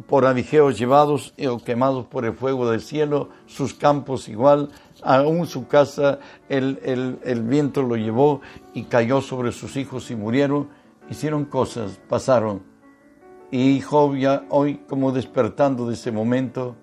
por 0.06 0.26
abigeos 0.26 0.78
llevados 0.78 1.32
o 1.48 1.56
quemados 1.58 2.04
por 2.04 2.26
el 2.26 2.34
fuego 2.34 2.70
del 2.70 2.82
cielo, 2.82 3.30
sus 3.46 3.72
campos 3.72 4.28
igual, 4.28 4.68
aún 5.02 5.46
su 5.46 5.66
casa 5.66 6.18
el, 6.48 6.78
el, 6.82 7.18
el 7.24 7.42
viento 7.42 7.82
lo 7.82 7.96
llevó 7.96 8.40
y 8.74 8.84
cayó 8.84 9.20
sobre 9.20 9.52
sus 9.52 9.76
hijos 9.76 10.10
y 10.10 10.16
murieron, 10.16 10.68
hicieron 11.10 11.44
cosas, 11.44 12.00
pasaron. 12.08 12.62
Y 13.50 13.80
Job 13.80 14.16
ya 14.16 14.44
hoy 14.48 14.76
como 14.88 15.12
despertando 15.12 15.86
de 15.86 15.94
ese 15.94 16.10
momento, 16.10 16.76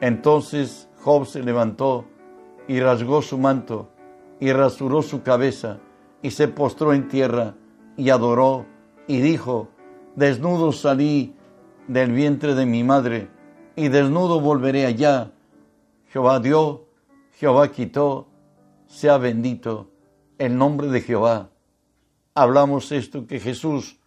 entonces 0.00 0.88
Job 1.02 1.26
se 1.26 1.42
levantó 1.42 2.06
y 2.66 2.80
rasgó 2.80 3.22
su 3.22 3.38
manto 3.38 3.90
y 4.40 4.52
rasuró 4.52 5.02
su 5.02 5.22
cabeza 5.22 5.78
y 6.22 6.30
se 6.30 6.48
postró 6.48 6.92
en 6.94 7.08
tierra 7.08 7.54
y 7.96 8.10
adoró 8.10 8.66
y 9.06 9.20
dijo, 9.20 9.68
desnudo 10.16 10.72
salí 10.72 11.34
del 11.88 12.12
vientre 12.12 12.54
de 12.54 12.66
mi 12.66 12.84
madre 12.84 13.28
y 13.76 13.88
desnudo 13.88 14.40
volveré 14.40 14.86
allá. 14.86 15.32
Jehová 16.08 16.40
dio, 16.40 16.87
Jehová 17.38 17.70
quitó, 17.70 18.26
sea 18.88 19.16
bendito 19.16 19.92
el 20.38 20.58
nombre 20.58 20.88
de 20.88 21.02
Jehová. 21.02 21.50
Hablamos 22.34 22.90
esto 22.90 23.28
que 23.28 23.38
Jesús 23.38 24.00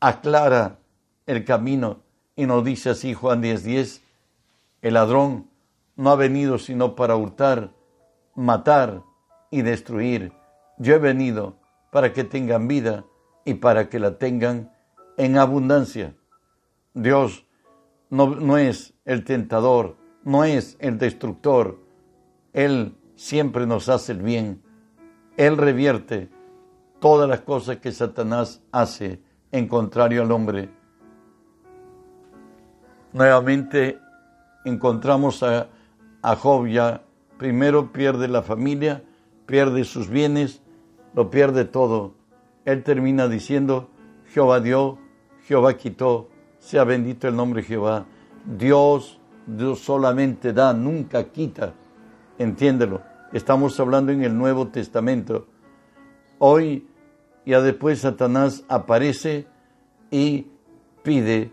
aclara 0.00 0.78
el 1.26 1.44
camino 1.44 2.00
y 2.34 2.46
nos 2.46 2.64
dice 2.64 2.88
así 2.88 3.12
Juan 3.12 3.42
10:10, 3.42 3.60
10, 3.62 4.02
el 4.80 4.94
ladrón 4.94 5.50
no 5.96 6.12
ha 6.12 6.16
venido 6.16 6.56
sino 6.56 6.96
para 6.96 7.14
hurtar, 7.14 7.74
matar 8.34 9.02
y 9.50 9.60
destruir. 9.60 10.32
Yo 10.78 10.94
he 10.94 10.98
venido 10.98 11.58
para 11.92 12.14
que 12.14 12.24
tengan 12.24 12.68
vida 12.68 13.04
y 13.44 13.54
para 13.54 13.90
que 13.90 13.98
la 13.98 14.16
tengan 14.16 14.72
en 15.18 15.36
abundancia. 15.36 16.14
Dios 16.94 17.44
no, 18.08 18.56
es 18.56 18.94
el 19.04 19.24
tentador, 19.24 19.98
no 20.24 20.44
es 20.44 20.78
el 20.80 20.96
destructor. 20.96 21.86
Él 22.52 22.96
siempre 23.16 23.66
nos 23.66 23.88
hace 23.88 24.12
el 24.12 24.22
bien. 24.22 24.62
Él 25.36 25.56
revierte 25.56 26.28
todas 27.00 27.28
las 27.28 27.40
cosas 27.40 27.78
que 27.78 27.92
Satanás 27.92 28.62
hace 28.72 29.20
en 29.52 29.68
contrario 29.68 30.22
al 30.22 30.32
hombre. 30.32 30.70
Nuevamente 33.12 33.98
encontramos 34.64 35.42
a, 35.42 35.68
a 36.22 36.36
Job 36.36 36.66
ya, 36.66 37.02
primero 37.38 37.92
pierde 37.92 38.28
la 38.28 38.42
familia, 38.42 39.02
pierde 39.46 39.84
sus 39.84 40.08
bienes, 40.08 40.60
lo 41.14 41.30
pierde 41.30 41.64
todo. 41.64 42.14
Él 42.64 42.82
termina 42.82 43.28
diciendo, 43.28 43.88
Jehová 44.26 44.60
dio, 44.60 44.98
Jehová 45.44 45.74
quitó, 45.76 46.28
sea 46.58 46.84
bendito 46.84 47.28
el 47.28 47.36
nombre 47.36 47.62
de 47.62 47.68
Jehová. 47.68 48.06
Dios, 48.44 49.18
Dios 49.46 49.80
solamente 49.80 50.52
da, 50.52 50.72
nunca 50.74 51.24
quita. 51.24 51.72
Entiéndelo. 52.38 53.02
Estamos 53.32 53.78
hablando 53.80 54.12
en 54.12 54.22
el 54.22 54.36
Nuevo 54.36 54.68
Testamento. 54.68 55.46
Hoy, 56.38 56.86
ya 57.44 57.60
después 57.60 58.00
Satanás 58.00 58.64
aparece 58.68 59.46
y 60.10 60.46
pide 61.02 61.50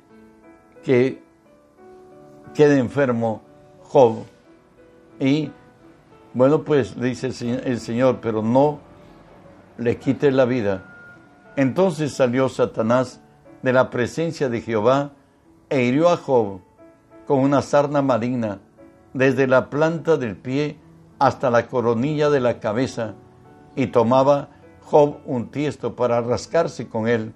que 0.84 1.22
quede 2.54 2.80
enfermo 2.80 3.42
Job. 3.82 4.26
Y 5.20 5.52
bueno, 6.34 6.64
pues 6.64 7.00
dice 7.00 7.28
el 7.28 7.80
Señor, 7.80 8.20
pero 8.22 8.42
no 8.42 8.80
le 9.78 9.98
quite 9.98 10.32
la 10.32 10.46
vida. 10.46 10.84
Entonces 11.56 12.14
salió 12.14 12.50
Satanás 12.50 13.22
de 13.62 13.74
la 13.74 13.90
presencia 13.90 14.50
de 14.50 14.62
Jehová 14.62 15.14
e 15.70 15.84
hirió 15.84 16.10
a 16.10 16.18
Job 16.18 16.60
con 17.26 17.40
una 17.40 17.62
sarna 17.62 18.02
maligna, 18.02 18.60
desde 19.16 19.48
la 19.48 19.70
planta 19.70 20.18
del 20.18 20.36
pie 20.36 20.78
hasta 21.20 21.50
la 21.50 21.68
coronilla 21.68 22.30
de 22.30 22.42
la 22.42 22.60
cabeza, 22.60 23.16
y 23.74 23.88
tomaba 23.88 24.50
Job 24.84 25.20
un 25.26 25.50
tiesto 25.50 25.96
para 25.96 26.20
rascarse 26.20 26.90
con 26.90 27.08
él, 27.08 27.34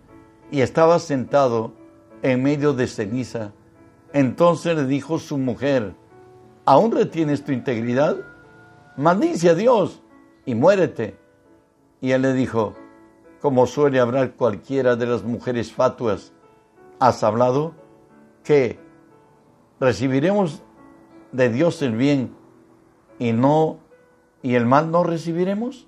y 0.52 0.60
estaba 0.60 1.00
sentado 1.00 1.72
en 2.22 2.44
medio 2.44 2.74
de 2.74 2.86
ceniza. 2.86 3.54
Entonces 4.12 4.76
le 4.76 4.86
dijo 4.86 5.20
su 5.20 5.38
mujer, 5.38 5.94
¿aún 6.65 6.92
retienes 6.92 7.46
tu 7.46 7.54
integridad? 7.54 8.18
maldice 8.98 9.50
a 9.50 9.56
Dios 9.56 10.02
y 10.46 10.56
muérete. 10.56 11.18
Y 12.02 12.12
él 12.12 12.24
le 12.24 12.34
dijo, 12.34 12.74
como 13.42 13.65
suele 13.65 14.02
hablar 14.02 14.34
cualquiera 14.34 14.98
de 14.98 15.06
las 15.06 15.24
mujeres 15.24 15.72
fatuas, 15.72 16.34
¿has 17.00 17.24
hablado 17.24 17.74
que 18.44 18.78
recibiremos 19.80 20.62
de 21.32 21.50
Dios 21.50 21.82
el 21.82 21.96
bien 21.96 22.36
y 23.18 23.32
no 23.32 23.80
y 24.42 24.56
el 24.56 24.65
mal 24.65 24.92
no 24.92 25.04
recibiremos? 25.04 25.88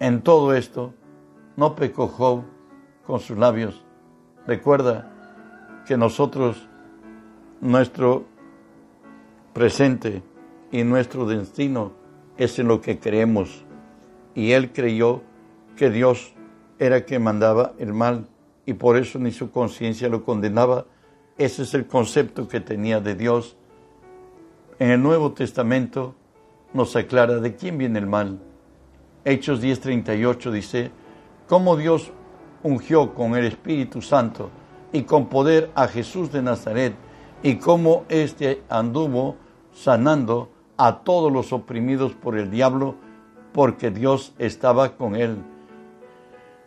En 0.00 0.22
todo 0.22 0.54
esto 0.54 0.94
no 1.56 1.74
pecó 1.74 2.08
Job 2.08 2.42
con 3.06 3.20
sus 3.20 3.38
labios. 3.38 3.84
Recuerda 4.46 5.12
que 5.86 5.96
nosotros, 5.96 6.68
nuestro 7.60 8.24
presente, 9.52 10.22
y 10.72 10.82
nuestro 10.84 11.26
destino 11.26 11.92
es 12.38 12.58
en 12.58 12.66
lo 12.66 12.80
que 12.80 12.98
creemos. 12.98 13.64
Y 14.34 14.52
él 14.52 14.72
creyó 14.72 15.22
que 15.76 15.90
Dios 15.90 16.34
era 16.78 17.04
quien 17.04 17.22
mandaba 17.22 17.74
el 17.78 17.92
mal 17.92 18.26
y 18.64 18.72
por 18.72 18.96
eso 18.96 19.18
ni 19.18 19.30
su 19.30 19.50
conciencia 19.50 20.08
lo 20.08 20.24
condenaba. 20.24 20.86
Ese 21.36 21.62
es 21.62 21.74
el 21.74 21.86
concepto 21.86 22.48
que 22.48 22.60
tenía 22.60 23.00
de 23.00 23.14
Dios. 23.14 23.56
En 24.78 24.90
el 24.90 25.02
Nuevo 25.02 25.32
Testamento 25.32 26.14
nos 26.72 26.96
aclara 26.96 27.40
de 27.40 27.54
quién 27.54 27.78
viene 27.78 27.98
el 27.98 28.06
mal. 28.06 28.40
Hechos 29.24 29.62
10:38 29.62 30.50
dice, 30.50 30.90
cómo 31.46 31.76
Dios 31.76 32.10
ungió 32.62 33.14
con 33.14 33.36
el 33.36 33.44
Espíritu 33.44 34.00
Santo 34.00 34.50
y 34.92 35.02
con 35.02 35.26
poder 35.26 35.70
a 35.74 35.86
Jesús 35.88 36.32
de 36.32 36.42
Nazaret 36.42 36.94
y 37.42 37.56
cómo 37.56 38.04
éste 38.08 38.62
anduvo 38.68 39.36
sanando 39.72 40.50
a 40.76 41.00
todos 41.00 41.30
los 41.30 41.52
oprimidos 41.52 42.12
por 42.12 42.38
el 42.38 42.50
diablo, 42.50 42.94
porque 43.52 43.90
Dios 43.90 44.34
estaba 44.38 44.96
con 44.96 45.14
él. 45.16 45.36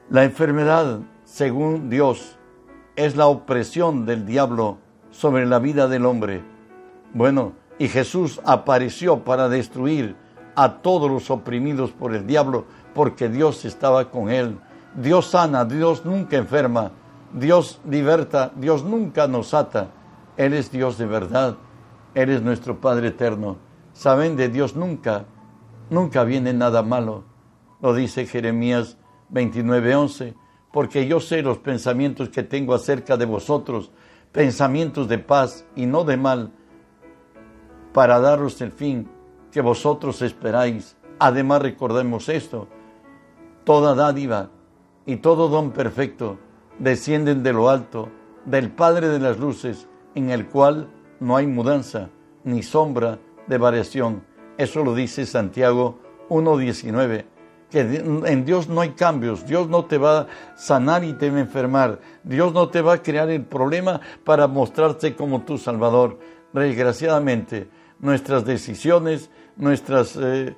La 0.09 0.23
enfermedad, 0.23 0.99
según 1.23 1.89
Dios, 1.89 2.37
es 2.95 3.15
la 3.15 3.27
opresión 3.27 4.05
del 4.05 4.25
diablo 4.25 4.77
sobre 5.09 5.45
la 5.45 5.59
vida 5.59 5.87
del 5.87 6.05
hombre. 6.05 6.43
Bueno, 7.13 7.53
y 7.77 7.87
Jesús 7.87 8.39
apareció 8.45 9.23
para 9.23 9.49
destruir 9.49 10.15
a 10.55 10.81
todos 10.81 11.11
los 11.11 11.29
oprimidos 11.29 11.91
por 11.91 12.15
el 12.15 12.25
diablo, 12.25 12.65
porque 12.93 13.27
Dios 13.29 13.65
estaba 13.65 14.09
con 14.09 14.29
él. 14.29 14.57
Dios 14.95 15.27
sana, 15.27 15.65
Dios 15.65 16.05
nunca 16.05 16.37
enferma, 16.37 16.91
Dios 17.33 17.81
liberta, 17.89 18.51
Dios 18.55 18.83
nunca 18.85 19.27
nos 19.27 19.53
ata. 19.53 19.91
Él 20.37 20.53
es 20.53 20.71
Dios 20.71 20.97
de 20.97 21.05
verdad, 21.05 21.57
Él 22.13 22.29
es 22.29 22.41
nuestro 22.41 22.79
Padre 22.79 23.09
eterno. 23.09 23.57
Saben 23.93 24.37
de 24.37 24.47
Dios 24.47 24.75
nunca, 24.75 25.25
nunca 25.89 26.23
viene 26.23 26.53
nada 26.53 26.81
malo. 26.81 27.23
Lo 27.81 27.93
dice 27.93 28.25
Jeremías 28.25 28.97
29:11, 29.29 30.35
porque 30.71 31.07
yo 31.07 31.19
sé 31.19 31.41
los 31.41 31.57
pensamientos 31.57 32.29
que 32.29 32.43
tengo 32.43 32.73
acerca 32.73 33.17
de 33.17 33.25
vosotros, 33.25 33.91
pensamientos 34.31 35.07
de 35.09 35.17
paz 35.17 35.65
y 35.75 35.85
no 35.85 36.03
de 36.05 36.17
mal, 36.17 36.51
para 37.95 38.19
daros 38.19 38.59
el 38.59 38.73
fin 38.73 39.07
que 39.53 39.61
vosotros 39.61 40.21
esperáis. 40.21 40.97
Además 41.17 41.61
recordemos 41.61 42.27
esto, 42.27 42.67
toda 43.63 43.95
dádiva 43.95 44.49
y 45.05 45.15
todo 45.15 45.47
don 45.47 45.71
perfecto 45.71 46.37
descienden 46.77 47.41
de 47.41 47.53
lo 47.53 47.69
alto, 47.69 48.09
del 48.43 48.69
Padre 48.69 49.07
de 49.07 49.19
las 49.19 49.39
Luces, 49.39 49.87
en 50.13 50.29
el 50.29 50.47
cual 50.47 50.89
no 51.21 51.37
hay 51.37 51.47
mudanza 51.47 52.09
ni 52.43 52.63
sombra 52.63 53.17
de 53.47 53.57
variación. 53.57 54.23
Eso 54.57 54.83
lo 54.83 54.93
dice 54.93 55.25
Santiago 55.25 55.97
1.19, 56.27 57.23
que 57.71 57.79
en 57.79 58.43
Dios 58.43 58.67
no 58.67 58.81
hay 58.81 58.89
cambios, 58.89 59.47
Dios 59.47 59.69
no 59.69 59.85
te 59.85 59.97
va 59.97 60.19
a 60.19 60.27
sanar 60.57 61.05
y 61.05 61.13
te 61.13 61.31
va 61.31 61.37
a 61.37 61.41
enfermar, 61.41 62.01
Dios 62.25 62.51
no 62.51 62.67
te 62.67 62.81
va 62.81 62.95
a 62.95 63.01
crear 63.01 63.29
el 63.29 63.45
problema 63.45 64.01
para 64.25 64.47
mostrarse 64.47 65.15
como 65.15 65.43
tu 65.43 65.57
Salvador. 65.57 66.19
Desgraciadamente, 66.51 67.69
nuestras 67.99 68.45
decisiones, 68.45 69.29
nuestras 69.55 70.15
eh, 70.15 70.55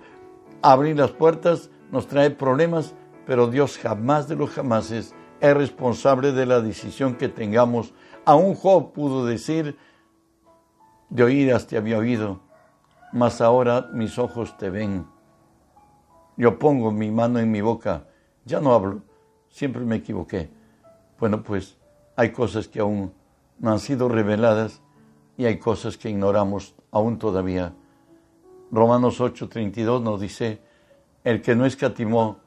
abrir 0.62 0.97
las 0.97 1.12
puertas 1.12 1.69
nos 1.91 2.08
trae 2.08 2.30
problemas, 2.32 2.95
pero 3.26 3.47
Dios 3.47 3.78
jamás 3.78 4.28
de 4.28 4.36
los 4.36 4.52
jamases 4.52 5.13
es 5.39 5.56
responsable 5.56 6.32
de 6.32 6.45
la 6.45 6.62
decisión 6.62 7.15
que 7.15 7.30
tengamos. 7.30 7.93
Aún 8.26 8.56
Job 8.56 8.93
pudo 8.93 9.26
decir, 9.26 9.78
de 11.10 11.23
oídas 11.23 11.67
te 11.67 11.78
había 11.78 11.97
oído, 11.97 12.41
mas 13.13 13.41
ahora 13.41 13.89
mis 13.93 14.17
ojos 14.17 14.58
te 14.58 14.69
ven. 14.69 15.08
Yo 16.36 16.60
pongo 16.60 16.91
mi 16.91 17.10
mano 17.12 17.39
en 17.39 17.52
mi 17.52 17.62
boca, 17.62 18.08
ya 18.45 18.60
no 18.60 18.73
hablo, 18.73 19.02
siempre 19.50 19.84
me 19.84 19.97
equivoqué. 19.97 20.50
Bueno, 21.19 21.41
pues 21.43 21.78
hay 22.15 22.32
cosas 22.32 22.67
que 22.67 22.80
aún 22.80 23.13
no 23.60 23.71
han 23.71 23.80
sido 23.80 24.08
reveladas 24.10 24.82
y 25.36 25.45
hay 25.45 25.58
cosas 25.58 25.97
que 25.97 26.10
ignoramos 26.10 26.76
aún 26.91 27.17
todavía. 27.17 27.73
Romanos 28.71 29.19
8:32 29.19 30.02
nos 30.02 30.19
dice, 30.19 30.62
el 31.23 31.41
que 31.41 31.56
no 31.56 31.65
escatimó 31.65 32.38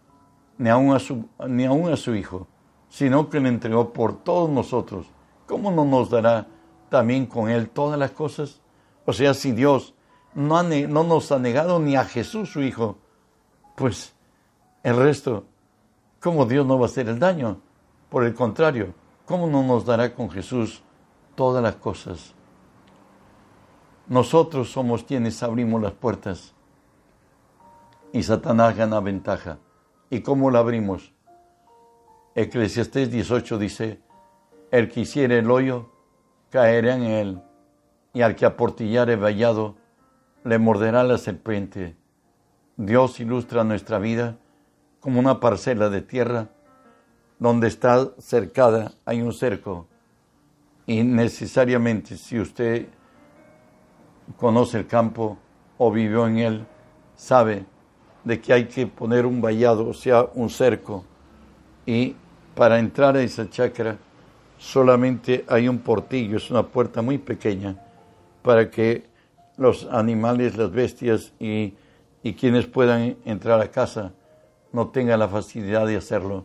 ni 0.58 0.68
aún 0.68 0.94
a 0.94 0.98
su, 0.98 1.26
ni 1.48 1.64
aún 1.64 1.90
a 1.90 1.96
su 1.96 2.14
Hijo, 2.14 2.46
sino 2.88 3.30
que 3.30 3.40
le 3.40 3.48
entregó 3.48 3.92
por 3.92 4.22
todos 4.22 4.50
nosotros, 4.50 5.06
¿cómo 5.46 5.70
no 5.70 5.84
nos 5.84 6.10
dará 6.10 6.46
también 6.88 7.26
con 7.26 7.48
Él 7.48 7.70
todas 7.70 7.98
las 7.98 8.10
cosas? 8.10 8.60
O 9.06 9.12
sea, 9.12 9.32
si 9.34 9.52
Dios 9.52 9.94
no, 10.34 10.62
no 10.62 11.04
nos 11.04 11.32
ha 11.32 11.38
negado 11.38 11.78
ni 11.78 11.96
a 11.96 12.04
Jesús 12.04 12.50
su 12.50 12.62
Hijo, 12.62 12.98
pues 13.76 14.14
el 14.82 14.96
resto, 14.96 15.44
¿cómo 16.20 16.44
Dios 16.44 16.66
no 16.66 16.78
va 16.78 16.86
a 16.86 16.88
hacer 16.88 17.08
el 17.08 17.18
daño? 17.18 17.60
Por 18.10 18.24
el 18.24 18.34
contrario, 18.34 18.94
¿cómo 19.24 19.46
no 19.46 19.62
nos 19.62 19.86
dará 19.86 20.14
con 20.14 20.30
Jesús 20.30 20.82
todas 21.34 21.62
las 21.62 21.76
cosas? 21.76 22.34
Nosotros 24.10 24.72
somos 24.72 25.04
quienes 25.04 25.40
abrimos 25.40 25.80
las 25.80 25.92
puertas 25.92 26.52
y 28.12 28.24
Satanás 28.24 28.76
gana 28.76 28.98
ventaja. 28.98 29.58
¿Y 30.10 30.22
cómo 30.22 30.50
la 30.50 30.58
abrimos? 30.58 31.12
Eclesiastés 32.34 33.12
18 33.12 33.56
dice, 33.56 34.00
el 34.72 34.88
que 34.88 35.02
hiciere 35.02 35.38
el 35.38 35.48
hoyo, 35.48 35.92
caerá 36.50 36.96
en 36.96 37.02
él, 37.04 37.42
y 38.12 38.22
al 38.22 38.34
que 38.34 38.46
aportillare 38.46 39.14
vallado, 39.14 39.76
le 40.42 40.58
morderá 40.58 41.04
la 41.04 41.16
serpiente. 41.16 41.94
Dios 42.76 43.20
ilustra 43.20 43.62
nuestra 43.62 44.00
vida 44.00 44.38
como 44.98 45.20
una 45.20 45.38
parcela 45.38 45.88
de 45.88 46.02
tierra 46.02 46.48
donde 47.38 47.68
está 47.68 48.10
cercada, 48.18 48.90
hay 49.04 49.22
un 49.22 49.32
cerco. 49.32 49.86
Y 50.84 51.04
necesariamente 51.04 52.16
si 52.16 52.40
usted 52.40 52.88
conoce 54.36 54.78
el 54.78 54.86
campo 54.86 55.38
o 55.78 55.90
vivió 55.90 56.26
en 56.26 56.38
él, 56.38 56.66
sabe 57.16 57.64
de 58.24 58.40
que 58.40 58.52
hay 58.52 58.66
que 58.66 58.86
poner 58.86 59.26
un 59.26 59.40
vallado, 59.40 59.88
o 59.88 59.94
sea, 59.94 60.28
un 60.34 60.50
cerco 60.50 61.04
y 61.86 62.14
para 62.54 62.78
entrar 62.78 63.16
a 63.16 63.22
esa 63.22 63.48
chacra 63.48 63.96
solamente 64.58 65.44
hay 65.48 65.68
un 65.68 65.78
portillo, 65.78 66.36
es 66.36 66.50
una 66.50 66.66
puerta 66.66 67.00
muy 67.02 67.18
pequeña 67.18 67.76
para 68.42 68.70
que 68.70 69.04
los 69.56 69.86
animales, 69.90 70.56
las 70.56 70.70
bestias 70.70 71.32
y, 71.38 71.74
y 72.22 72.34
quienes 72.34 72.66
puedan 72.66 73.16
entrar 73.24 73.60
a 73.60 73.70
casa 73.70 74.12
no 74.72 74.88
tengan 74.88 75.18
la 75.18 75.28
facilidad 75.28 75.86
de 75.86 75.96
hacerlo. 75.96 76.44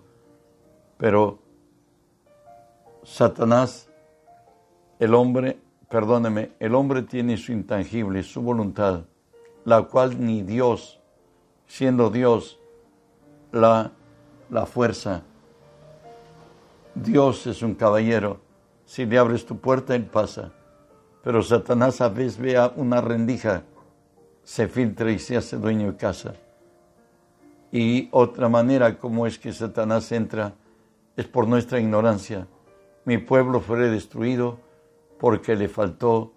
Pero 0.98 1.39
Satanás, 3.04 3.89
el 5.00 5.13
hombre, 5.13 5.58
perdóneme, 5.89 6.52
el 6.60 6.76
hombre 6.76 7.02
tiene 7.04 7.38
su 7.38 7.52
intangible, 7.52 8.24
su 8.24 8.41
voluntad, 8.41 9.06
la 9.63 9.84
cual 9.84 10.24
ni 10.24 10.41
Dios, 10.41 11.00
siendo 11.67 12.10
Dios, 12.10 12.60
la, 13.52 13.91
la 14.50 14.65
fuerza, 14.65 15.24
Dios 16.95 17.45
es 17.48 17.62
un 17.62 17.76
caballero. 17.76 18.39
Si 18.86 19.06
le 19.06 19.17
abres 19.17 19.45
tu 19.45 19.58
puerta, 19.58 19.95
Él 19.95 20.06
pasa. 20.06 20.52
Pero 21.24 21.41
Satanás 21.43 22.02
a 22.02 22.10
veces 22.10 22.38
vea 22.38 22.71
una 22.76 23.02
rendija, 23.02 23.63
se 24.43 24.67
filtra 24.67 25.12
y 25.12 25.19
se 25.19 25.36
hace 25.36 25.58
dueño 25.58 25.91
de 25.91 25.98
casa. 25.98 26.36
Y 27.71 28.08
otra 28.12 28.48
manera 28.48 28.98
como 28.98 29.28
es 29.28 29.38
que 29.38 29.52
Satanás 29.52 30.12
entra 30.12 30.54
es 31.17 31.28
por 31.28 31.48
nuestra 31.48 31.80
ignorancia. 31.80 32.48
Mi 33.04 33.17
pueblo 33.17 33.60
fue 33.60 33.89
destruido 33.89 34.60
porque 35.26 35.56
le 35.56 35.68
faltó 35.68 36.34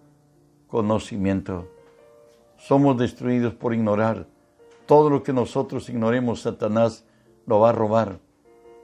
conocimiento. 0.66 1.68
Somos 2.56 2.96
destruidos 2.96 3.52
por 3.52 3.74
ignorar. 3.74 4.26
Todo 4.86 5.10
lo 5.10 5.22
que 5.22 5.34
nosotros 5.34 5.90
ignoremos, 5.90 6.40
Satanás 6.40 7.04
lo 7.44 7.60
va 7.60 7.68
a 7.68 7.72
robar. 7.72 8.18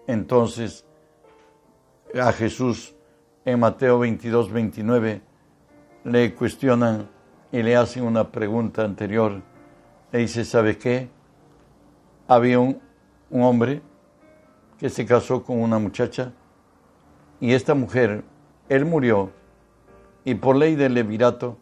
Entonces, 0.07 0.85
a 2.21 2.33
Jesús 2.33 2.95
en 3.47 3.61
Mateo 3.61 3.99
22, 3.99 4.53
29, 4.53 5.23
le 6.05 6.35
cuestionan 6.35 7.09
y 7.51 7.62
le 7.62 7.75
hacen 7.75 8.05
una 8.05 8.31
pregunta 8.31 8.85
anterior. 8.85 9.40
Le 10.12 10.19
dice, 10.19 10.45
¿sabe 10.45 10.77
qué? 10.77 11.09
Había 12.29 12.59
un, 12.59 12.79
un 13.31 13.43
hombre 13.43 13.81
que 14.77 14.90
se 14.90 15.07
casó 15.07 15.43
con 15.43 15.62
una 15.62 15.79
muchacha 15.79 16.35
y 17.40 17.55
esta 17.55 17.75
mujer, 17.75 18.23
él 18.69 18.85
murió 18.85 19.33
y 20.24 20.34
por 20.37 20.56
ley 20.56 20.74
del 20.74 20.94
levirato, 20.94 21.58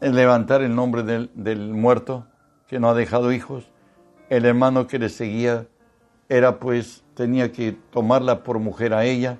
levantar 0.00 0.62
el 0.62 0.74
nombre 0.74 1.02
del, 1.02 1.30
del 1.34 1.72
muerto 1.72 2.26
que 2.66 2.78
no 2.78 2.90
ha 2.90 2.94
dejado 2.94 3.32
hijos, 3.32 3.70
el 4.28 4.44
hermano 4.44 4.86
que 4.86 4.98
le 4.98 5.08
seguía 5.08 5.66
era 6.28 6.58
pues 6.58 7.04
tenía 7.14 7.52
que 7.52 7.72
tomarla 7.72 8.42
por 8.42 8.58
mujer 8.58 8.94
a 8.94 9.04
ella, 9.04 9.38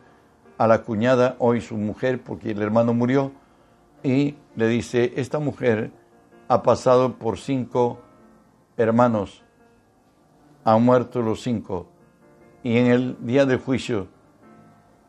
a 0.58 0.66
la 0.66 0.82
cuñada, 0.82 1.36
hoy 1.38 1.60
su 1.60 1.76
mujer, 1.76 2.22
porque 2.22 2.52
el 2.52 2.62
hermano 2.62 2.94
murió, 2.94 3.32
y 4.02 4.36
le 4.54 4.68
dice, 4.68 5.14
esta 5.16 5.38
mujer 5.38 5.90
ha 6.48 6.62
pasado 6.62 7.14
por 7.14 7.38
cinco 7.38 8.00
hermanos, 8.76 9.42
han 10.64 10.84
muerto 10.84 11.22
los 11.22 11.42
cinco, 11.42 11.88
y 12.62 12.78
en 12.78 12.86
el 12.86 13.16
día 13.26 13.46
del 13.46 13.58
juicio, 13.58 14.08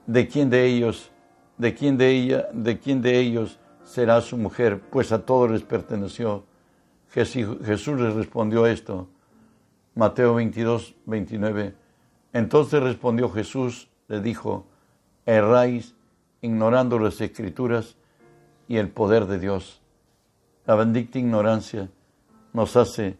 ¿de 0.08 0.28
quién 0.28 0.50
de 0.50 0.66
ellos, 0.66 1.12
de 1.58 1.74
quién 1.74 1.98
de 1.98 2.10
ella, 2.10 2.48
de 2.54 2.80
quién 2.80 3.02
de 3.02 3.20
ellos 3.20 3.60
será 3.84 4.22
su 4.22 4.38
mujer? 4.38 4.82
Pues 4.92 5.12
a 5.12 5.26
todos 5.26 5.52
les 5.52 5.64
perteneció. 5.64 6.44
Jesús 7.10 8.00
les 8.00 8.14
respondió 8.14 8.66
esto. 8.66 9.08
Mateo 9.96 10.36
22, 10.36 10.96
29. 11.06 11.76
Entonces 12.34 12.84
respondió 12.84 13.30
Jesús, 13.30 13.90
le 14.10 14.20
dijo, 14.20 14.68
erráis 15.26 15.96
ignorando 16.42 17.00
las 17.00 17.22
escrituras 17.22 17.96
y 18.68 18.78
el 18.78 18.90
poder 18.90 19.26
de 19.26 19.40
Dios. 19.40 19.82
La 20.66 20.76
bendita 20.76 21.18
ignorancia 21.18 21.90
nos 22.52 22.76
hace 22.76 23.18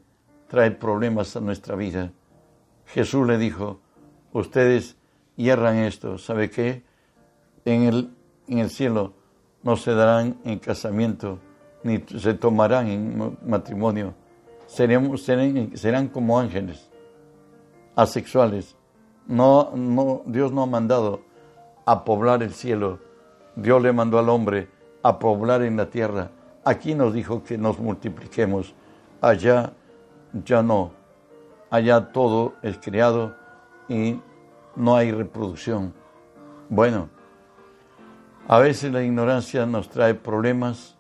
traer 0.48 0.78
problemas 0.78 1.36
a 1.36 1.42
nuestra 1.42 1.76
vida. 1.76 2.12
Jesús 2.88 3.26
le 3.28 3.38
dijo, 3.38 3.80
ustedes 4.34 4.98
hierran 5.36 5.78
esto, 5.78 6.18
¿sabe 6.18 6.50
qué? 6.50 6.84
En 7.66 7.84
el, 7.84 8.15
en 8.48 8.60
el 8.60 8.70
cielo 8.70 9.14
no 9.64 9.76
se 9.76 9.94
darán 9.94 10.38
en 10.44 10.60
casamiento, 10.60 11.40
ni 11.84 12.00
se 12.20 12.34
tomarán 12.36 12.88
en 12.88 13.38
matrimonio. 13.46 14.14
Seremos, 14.68 15.24
serán, 15.24 16.08
como 16.10 16.40
ángeles, 16.40 16.90
asexuales. 17.96 18.76
No, 19.28 19.72
no, 19.76 20.22
Dios 20.26 20.52
no 20.52 20.64
ha 20.64 20.68
mandado 20.68 21.22
a 21.86 22.04
poblar 22.04 22.44
el 22.44 22.54
cielo. 22.54 23.00
Dios 23.56 23.82
le 23.82 23.92
mandó 23.92 24.20
al 24.20 24.30
hombre 24.30 24.70
a 25.02 25.18
poblar 25.18 25.64
en 25.64 25.78
la 25.78 25.90
tierra. 25.90 26.30
Aquí 26.64 26.94
nos 26.94 27.14
dijo 27.14 27.44
que 27.44 27.58
nos 27.58 27.80
multipliquemos. 27.80 28.74
Allá 29.22 29.74
ya 30.44 30.62
no. 30.62 30.92
Allá 31.72 32.12
todo 32.12 32.54
es 32.62 32.78
creado 32.78 33.36
y 33.88 34.20
no 34.76 34.96
hay 34.96 35.12
reproducción. 35.12 35.94
Bueno, 36.70 37.10
a 38.48 38.60
veces 38.60 38.92
la 38.92 39.04
ignorancia 39.04 39.66
nos 39.66 39.90
trae 39.90 40.14
problemas 40.14 40.96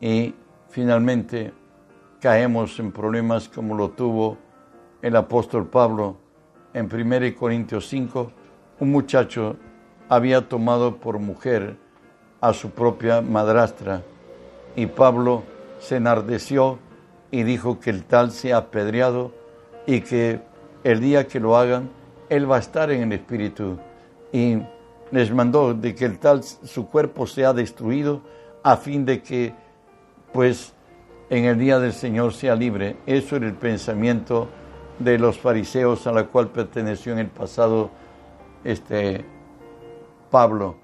y 0.00 0.34
finalmente 0.68 1.52
caemos 2.20 2.78
en 2.78 2.92
problemas 2.92 3.48
como 3.48 3.74
lo 3.74 3.90
tuvo 3.90 4.36
el 5.00 5.16
apóstol 5.16 5.66
Pablo 5.66 6.16
en 6.74 6.92
1 6.92 7.34
Corintios 7.38 7.88
5. 7.88 8.32
Un 8.80 8.90
muchacho 8.90 9.56
había 10.08 10.48
tomado 10.48 10.96
por 10.96 11.18
mujer 11.18 11.76
a 12.40 12.52
su 12.52 12.70
propia 12.70 13.22
madrastra 13.22 14.02
y 14.76 14.86
Pablo 14.86 15.44
se 15.78 15.96
enardeció 15.96 16.78
y 17.30 17.44
dijo 17.44 17.80
que 17.80 17.90
el 17.90 18.04
tal 18.04 18.30
sea 18.30 18.58
apedreado 18.58 19.32
y 19.86 20.02
que 20.02 20.40
el 20.84 21.00
día 21.00 21.26
que 21.26 21.40
lo 21.40 21.56
hagan, 21.56 21.90
él 22.28 22.50
va 22.50 22.56
a 22.56 22.60
estar 22.60 22.90
en 22.90 23.02
el 23.02 23.12
Espíritu. 23.12 23.78
Y 24.32 24.58
les 25.10 25.32
mandó 25.32 25.74
de 25.74 25.94
que 25.94 26.04
el 26.04 26.18
tal 26.18 26.42
su 26.42 26.88
cuerpo 26.88 27.26
sea 27.26 27.52
destruido 27.52 28.20
a 28.62 28.76
fin 28.76 29.04
de 29.04 29.22
que, 29.22 29.54
pues, 30.32 30.74
en 31.30 31.44
el 31.44 31.58
día 31.58 31.78
del 31.78 31.92
Señor 31.92 32.32
sea 32.32 32.54
libre. 32.54 32.96
Eso 33.06 33.36
era 33.36 33.46
el 33.46 33.54
pensamiento 33.54 34.48
de 34.98 35.18
los 35.18 35.38
fariseos 35.38 36.06
a 36.06 36.12
la 36.12 36.24
cual 36.24 36.48
perteneció 36.48 37.12
en 37.12 37.18
el 37.18 37.28
pasado 37.28 37.90
este 38.64 39.24
Pablo. 40.30 40.76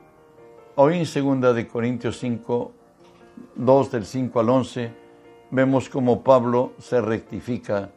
Hoy 0.77 0.99
en 0.99 1.07
segunda 1.07 1.53
de 1.53 1.67
Corintios 1.67 2.19
5, 2.19 2.73
2 3.57 3.91
del 3.91 4.05
5 4.05 4.41
al 4.41 4.49
11, 4.49 4.93
vemos 5.51 5.89
como 5.89 6.23
Pablo 6.23 6.73
se 6.79 7.01
rectifica 7.01 7.91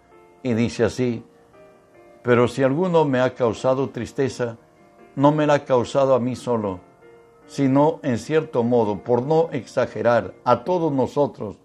y 0.44 0.54
dice 0.54 0.84
así, 0.84 1.24
pero 2.22 2.48
si 2.48 2.64
alguno 2.64 3.06
me 3.06 3.20
ha 3.20 3.34
causado 3.34 3.90
tristeza, 3.90 4.58
no 5.18 5.32
me 5.32 5.48
la 5.48 5.56
ha 5.56 5.66
causado 5.66 6.14
a 6.14 6.20
mí 6.20 6.36
solo, 6.36 6.80
sino 7.48 8.00
en 8.04 8.20
cierto 8.20 8.64
modo, 8.64 9.04
por 9.04 9.24
no 9.24 9.50
exagerar, 9.52 10.36
a 10.44 10.64
todos 10.64 10.94
nosotros 10.94 11.58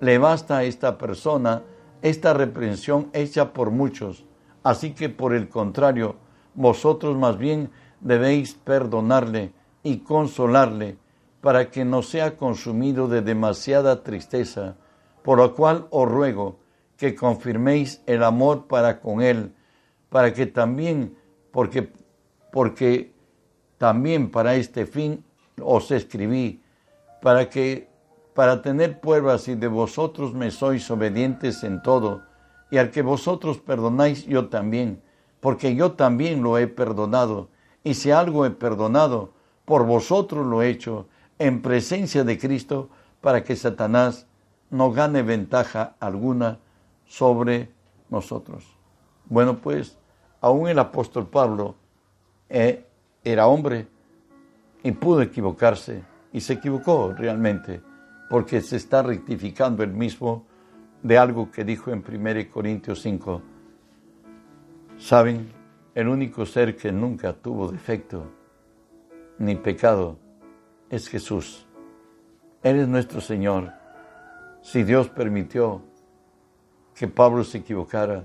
le 0.00 0.18
basta 0.18 0.58
a 0.58 0.64
esta 0.64 0.98
persona 0.98 1.64
esta 2.00 2.32
reprensión 2.32 3.10
hecha 3.12 3.52
por 3.52 3.72
muchos. 3.72 4.24
Así 4.62 4.92
que 4.92 5.08
por 5.08 5.34
el 5.34 5.48
contrario, 5.48 6.14
vosotros 6.54 7.18
más 7.18 7.38
bien 7.38 7.70
debéis 8.00 8.54
perdonarle 8.54 9.52
y 9.82 9.98
consolarle 9.98 10.96
para 11.40 11.72
que 11.72 11.84
no 11.84 12.02
sea 12.02 12.36
consumido 12.36 13.08
de 13.08 13.20
demasiada 13.20 14.04
tristeza, 14.04 14.76
por 15.24 15.38
lo 15.38 15.56
cual 15.56 15.88
os 15.90 16.08
ruego 16.08 16.60
que 16.96 17.16
confirméis 17.16 18.00
el 18.06 18.22
amor 18.22 18.68
para 18.68 19.00
con 19.00 19.22
él, 19.22 19.54
para 20.08 20.32
que 20.32 20.46
también, 20.46 21.16
porque, 21.50 21.92
porque 22.52 23.12
también 23.78 24.30
para 24.30 24.54
este 24.54 24.86
fin 24.86 25.24
os 25.60 25.90
escribí, 25.90 26.62
para 27.20 27.48
que, 27.48 27.88
para 28.34 28.62
tener 28.62 29.00
pruebas 29.00 29.48
y 29.48 29.56
de 29.56 29.66
vosotros 29.66 30.34
me 30.34 30.50
sois 30.50 30.88
obedientes 30.90 31.64
en 31.64 31.82
todo, 31.82 32.22
y 32.70 32.78
al 32.78 32.90
que 32.90 33.02
vosotros 33.02 33.58
perdonáis 33.58 34.24
yo 34.26 34.48
también, 34.48 35.02
porque 35.40 35.74
yo 35.74 35.92
también 35.92 36.42
lo 36.42 36.58
he 36.58 36.68
perdonado, 36.68 37.48
y 37.82 37.94
si 37.94 38.12
algo 38.12 38.46
he 38.46 38.50
perdonado, 38.50 39.32
por 39.64 39.84
vosotros 39.86 40.46
lo 40.46 40.62
he 40.62 40.68
hecho 40.68 41.08
en 41.38 41.62
presencia 41.62 42.22
de 42.22 42.38
Cristo, 42.38 42.88
para 43.20 43.42
que 43.42 43.56
Satanás 43.56 44.26
no 44.70 44.92
gane 44.92 45.22
ventaja 45.22 45.94
alguna 46.00 46.58
sobre 47.06 47.70
nosotros. 48.10 48.64
Bueno, 49.26 49.58
pues 49.58 49.96
aún 50.40 50.68
el 50.68 50.78
apóstol 50.78 51.26
Pablo 51.26 51.76
eh, 52.54 52.84
era 53.24 53.46
hombre 53.46 53.88
y 54.82 54.92
pudo 54.92 55.22
equivocarse, 55.22 56.02
y 56.34 56.40
se 56.42 56.54
equivocó 56.54 57.14
realmente, 57.16 57.80
porque 58.28 58.60
se 58.60 58.76
está 58.76 59.02
rectificando 59.02 59.82
el 59.82 59.92
mismo 59.92 60.44
de 61.02 61.16
algo 61.16 61.50
que 61.50 61.64
dijo 61.64 61.90
en 61.90 62.04
1 62.06 62.50
Corintios 62.52 63.00
5. 63.00 63.42
¿Saben? 64.98 65.50
El 65.94 66.08
único 66.08 66.44
ser 66.44 66.76
que 66.76 66.92
nunca 66.92 67.32
tuvo 67.32 67.72
defecto 67.72 68.30
ni 69.38 69.56
pecado 69.56 70.18
es 70.90 71.08
Jesús. 71.08 71.66
Él 72.62 72.80
es 72.80 72.88
nuestro 72.88 73.22
Señor. 73.22 73.72
Si 74.60 74.82
Dios 74.84 75.08
permitió 75.08 75.82
que 76.94 77.08
Pablo 77.08 77.44
se 77.44 77.58
equivocara, 77.58 78.24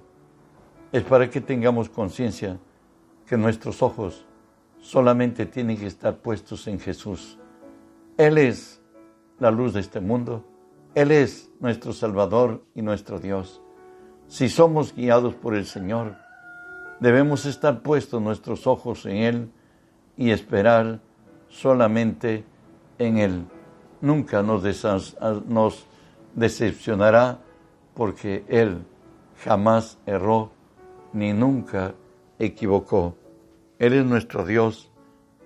es 0.92 1.04
para 1.04 1.30
que 1.30 1.40
tengamos 1.40 1.90
conciencia 1.90 2.60
que 3.28 3.38
nuestros 3.38 3.82
ojos 3.82 4.26
solamente 4.80 5.46
tienen 5.46 5.78
que 5.78 5.88
estar 5.88 6.18
puestos 6.18 6.68
en 6.68 6.80
Jesús. 6.80 7.38
Él 8.18 8.38
es 8.38 8.82
la 9.40 9.52
luz 9.52 9.74
de 9.74 9.82
este 9.82 10.00
mundo. 10.00 10.46
Él 10.96 11.12
es 11.12 11.52
nuestro 11.60 11.94
Salvador 11.94 12.64
y 12.74 12.82
nuestro 12.82 13.20
Dios. 13.20 13.62
Si 14.28 14.50
somos 14.50 14.96
guiados 14.96 15.36
por 15.36 15.56
el 15.56 15.66
Señor, 15.66 16.16
Debemos 17.00 17.46
estar 17.46 17.82
puestos 17.82 18.22
nuestros 18.22 18.66
ojos 18.66 19.06
en 19.06 19.18
Él 19.18 19.52
y 20.16 20.32
esperar 20.32 21.00
solamente 21.48 22.44
en 22.98 23.20
Él. 23.20 23.46
Nunca 24.02 24.42
nos, 24.42 24.64
nos 25.48 25.86
decepcionará 26.34 27.40
porque 27.94 28.44
Él 28.48 28.84
jamás 29.44 30.00
erró 30.08 30.52
ni 31.14 31.34
nunca 31.34 31.94
equivocó. 32.40 33.16
Él 33.80 33.94
es 33.94 34.06
nuestro 34.06 34.46
Dios, 34.46 34.92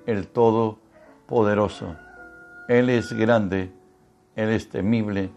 el 0.06 0.28
Todopoderoso. 0.28 1.96
Él 2.68 2.90
es 2.90 3.14
grande, 3.14 3.72
Él 4.36 4.50
es 4.50 4.70
temible, 4.70 5.30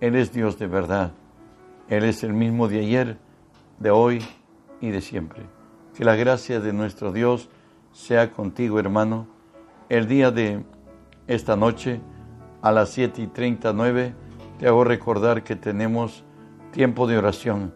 Él 0.00 0.16
es 0.16 0.32
Dios 0.32 0.58
de 0.58 0.66
verdad. 0.66 1.12
Él 1.88 2.04
es 2.04 2.22
el 2.22 2.32
mismo 2.32 2.68
de 2.68 2.80
ayer, 2.80 3.16
de 3.78 3.90
hoy 3.90 4.24
y 4.80 4.90
de 4.90 5.00
siempre. 5.00 5.42
Que 5.94 6.04
la 6.04 6.16
gracia 6.16 6.60
de 6.60 6.72
nuestro 6.72 7.12
Dios 7.12 7.48
sea 7.92 8.32
contigo, 8.32 8.78
hermano. 8.78 9.26
El 9.88 10.06
día 10.06 10.30
de 10.30 10.64
esta 11.26 11.56
noche, 11.56 12.00
a 12.62 12.72
las 12.72 12.90
7 12.90 13.22
y 13.22 13.26
39, 13.28 14.14
te 14.58 14.66
hago 14.66 14.84
recordar 14.84 15.42
que 15.42 15.56
tenemos 15.56 16.24
tiempo 16.72 17.06
de 17.06 17.18
oración. 17.18 17.74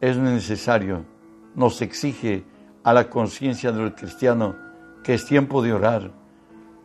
Es 0.00 0.16
necesario, 0.16 1.04
nos 1.58 1.82
exige 1.82 2.44
a 2.84 2.94
la 2.94 3.10
conciencia 3.10 3.70
del 3.70 3.94
cristiano 3.94 4.56
que 5.04 5.12
es 5.12 5.26
tiempo 5.26 5.60
de 5.60 5.74
orar. 5.74 6.12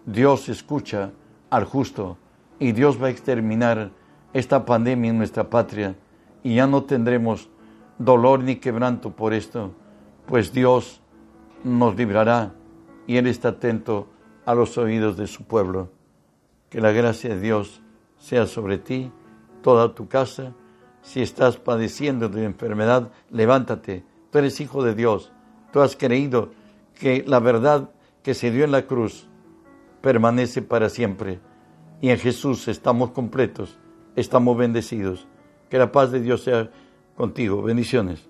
Dios 0.05 0.49
escucha 0.49 1.11
al 1.49 1.63
justo 1.63 2.17
y 2.59 2.73
Dios 2.73 3.01
va 3.01 3.07
a 3.07 3.11
exterminar 3.11 3.91
esta 4.33 4.65
pandemia 4.65 5.11
en 5.11 5.17
nuestra 5.17 5.49
patria 5.49 5.95
y 6.43 6.55
ya 6.55 6.67
no 6.67 6.83
tendremos 6.83 7.47
dolor 7.97 8.43
ni 8.43 8.57
quebranto 8.57 9.11
por 9.11 9.33
esto 9.33 9.73
pues 10.25 10.53
Dios 10.53 11.01
nos 11.63 11.95
librará 11.95 12.53
y 13.07 13.17
Él 13.17 13.27
está 13.27 13.49
atento 13.49 14.07
a 14.45 14.55
los 14.55 14.77
oídos 14.77 15.17
de 15.17 15.27
su 15.27 15.43
pueblo. 15.43 15.89
Que 16.69 16.81
la 16.81 16.91
gracia 16.91 17.35
de 17.35 17.41
Dios 17.41 17.81
sea 18.17 18.45
sobre 18.45 18.77
ti 18.77 19.11
toda 19.61 19.93
tu 19.93 20.07
casa. 20.07 20.53
Si 21.01 21.21
estás 21.21 21.57
padeciendo 21.57 22.29
de 22.29 22.45
enfermedad, 22.45 23.11
levántate. 23.29 24.05
Tú 24.33 24.39
eres 24.39 24.59
hijo 24.59 24.83
de 24.83 24.95
Dios. 24.95 25.31
Tú 25.71 25.81
has 25.81 25.95
creído 25.95 26.49
que 26.99 27.23
la 27.27 27.39
verdad 27.39 27.91
que 28.23 28.33
se 28.33 28.49
dio 28.49 28.63
en 28.63 28.71
la 28.71 28.87
cruz 28.87 29.29
permanece 30.01 30.63
para 30.63 30.89
siempre. 30.89 31.39
Y 32.01 32.09
en 32.09 32.17
Jesús 32.17 32.67
estamos 32.67 33.11
completos, 33.11 33.77
estamos 34.15 34.57
bendecidos. 34.57 35.27
Que 35.69 35.77
la 35.77 35.91
paz 35.91 36.11
de 36.11 36.19
Dios 36.19 36.41
sea 36.41 36.71
contigo. 37.15 37.61
Bendiciones. 37.61 38.27